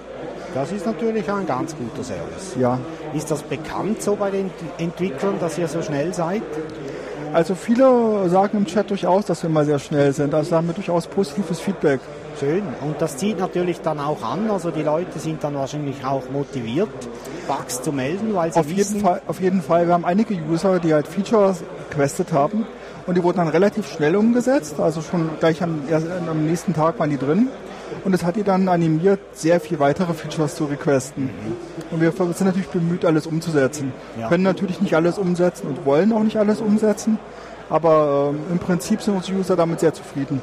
Das 0.55 0.71
ist 0.71 0.85
natürlich 0.85 1.31
ein 1.31 1.45
ganz 1.45 1.75
guter 1.75 2.03
Service. 2.03 2.55
Ja. 2.59 2.79
Ist 3.13 3.29
das 3.29 3.43
bekannt 3.43 4.01
so 4.01 4.15
bei 4.15 4.31
den 4.31 4.45
Ent- 4.45 4.51
Entwicklern, 4.79 5.35
dass 5.39 5.57
ihr 5.59 5.67
so 5.67 5.81
schnell 5.83 6.13
seid? 6.13 6.41
Also 7.31 7.53
viele 7.53 8.27
sagen 8.29 8.57
im 8.57 8.65
Chat 8.65 8.89
durchaus, 8.89 9.25
dass 9.25 9.43
wir 9.43 9.49
immer 9.51 9.63
sehr 9.65 9.77
schnell 9.77 10.11
sind. 10.13 10.33
Also 10.33 10.55
haben 10.55 10.65
wir 10.65 10.73
durchaus 10.73 11.05
positives 11.05 11.59
Feedback. 11.59 11.99
Schön. 12.39 12.63
Und 12.81 13.01
das 13.01 13.17
zieht 13.17 13.37
natürlich 13.37 13.81
dann 13.81 13.99
auch 13.99 14.23
an. 14.23 14.49
Also 14.49 14.71
die 14.71 14.83
Leute 14.83 15.19
sind 15.19 15.43
dann 15.43 15.55
wahrscheinlich 15.55 16.05
auch 16.05 16.29
motiviert, 16.31 16.89
Bugs 17.47 17.81
zu 17.81 17.91
melden, 17.91 18.33
weil 18.33 18.53
sie 18.53 18.59
Auf 18.59 18.69
wissen, 18.69 18.95
jeden, 18.95 19.05
Fall, 19.05 19.21
auf 19.27 19.41
jeden 19.41 19.61
Fall, 19.61 19.87
wir 19.87 19.93
haben 19.93 20.05
einige 20.05 20.35
User, 20.35 20.79
die 20.79 20.93
halt 20.93 21.07
Features 21.07 21.63
requestet 21.89 22.31
haben 22.31 22.65
und 23.07 23.17
die 23.17 23.23
wurden 23.23 23.37
dann 23.37 23.47
relativ 23.49 23.91
schnell 23.91 24.15
umgesetzt, 24.15 24.79
also 24.79 25.01
schon 25.01 25.31
gleich 25.39 25.61
am, 25.63 25.81
am 26.29 26.45
nächsten 26.45 26.73
Tag 26.73 26.99
waren 26.99 27.09
die 27.09 27.17
drin 27.17 27.49
und 28.05 28.13
es 28.13 28.23
hat 28.23 28.35
die 28.35 28.43
dann 28.43 28.69
animiert, 28.69 29.19
sehr 29.33 29.59
viel 29.59 29.79
weitere 29.79 30.13
Features 30.13 30.55
zu 30.55 30.65
requesten. 30.65 31.29
Und 31.91 32.01
wir 32.01 32.11
sind 32.11 32.41
natürlich 32.41 32.69
bemüht, 32.69 33.03
alles 33.03 33.25
umzusetzen. 33.27 33.91
Ja. 34.19 34.29
Können 34.29 34.43
natürlich 34.43 34.79
nicht 34.79 34.95
alles 34.95 35.17
umsetzen 35.17 35.67
und 35.67 35.85
wollen 35.85 36.13
auch 36.13 36.23
nicht 36.23 36.37
alles 36.37 36.61
umsetzen, 36.61 37.17
aber 37.69 38.31
ähm, 38.31 38.39
im 38.51 38.59
Prinzip 38.59 39.01
sind 39.01 39.15
unsere 39.15 39.39
User 39.39 39.55
damit 39.55 39.79
sehr 39.79 39.93
zufrieden. 39.93 40.41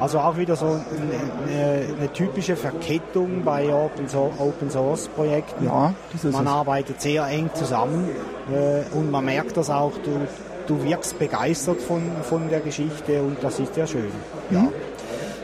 Also 0.00 0.18
auch 0.20 0.36
wieder 0.36 0.56
so 0.56 0.66
eine, 0.66 1.86
eine, 1.98 2.12
typische 2.12 2.56
Verkettung 2.56 3.42
bei 3.44 3.72
Open, 3.72 4.08
so 4.08 4.32
Open 4.38 4.70
Source 4.70 5.08
Projekten. 5.08 5.64
Ja, 5.64 5.94
Man 6.22 6.46
es. 6.46 6.52
arbeitet 6.52 7.00
sehr 7.00 7.26
eng 7.26 7.50
zusammen 7.54 8.08
äh, 8.52 8.94
und 8.96 9.10
man 9.10 9.24
merkt 9.24 9.56
das 9.56 9.70
auch, 9.70 9.92
du, 10.04 10.26
du 10.66 10.84
wirkst 10.84 11.18
begeistert 11.18 11.80
von, 11.80 12.02
von 12.22 12.48
der 12.48 12.60
Geschichte 12.60 13.22
und 13.22 13.42
das 13.42 13.58
ist 13.58 13.76
ja 13.76 13.86
schön. 13.86 14.10
Ja. 14.50 14.68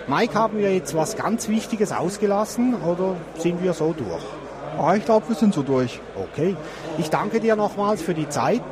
Mike, 0.07 0.35
haben 0.35 0.59
wir 0.59 0.73
jetzt 0.73 0.95
was 0.95 1.17
ganz 1.17 1.49
Wichtiges 1.49 1.91
ausgelassen 1.91 2.75
oder 2.83 3.17
sind 3.39 3.63
wir 3.63 3.73
so 3.73 3.95
durch? 3.97 4.23
Ah, 4.79 4.95
ich 4.97 5.05
glaube, 5.05 5.29
wir 5.29 5.37
sind 5.37 5.55
so 5.55 5.63
durch. 5.63 6.01
Okay. 6.15 6.57
Ich 6.99 7.09
danke 7.09 7.41
dir 7.41 7.57
nochmals 7.57 8.03
für 8.03 8.15
die 8.15 8.29
Zeit. 8.29 8.63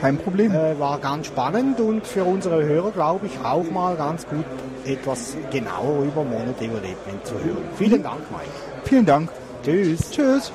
Kein 0.00 0.18
Problem. 0.18 0.52
Äh, 0.52 0.78
war 0.78 0.98
ganz 0.98 1.26
spannend 1.28 1.80
und 1.80 2.06
für 2.06 2.24
unsere 2.24 2.64
Hörer, 2.64 2.90
glaube 2.90 3.26
ich, 3.26 3.38
auch 3.44 3.70
mal 3.70 3.96
ganz 3.96 4.26
gut 4.26 4.44
etwas 4.86 5.36
genauer 5.50 6.04
über 6.04 6.24
Mono 6.24 6.52
Development 6.52 7.24
zu 7.24 7.34
hören. 7.34 7.64
Vielen 7.76 8.02
Dank, 8.02 8.20
Mike. 8.30 8.50
Vielen 8.84 9.06
Dank. 9.06 9.30
Tschüss. 9.64 10.10
Tschüss. 10.10 10.52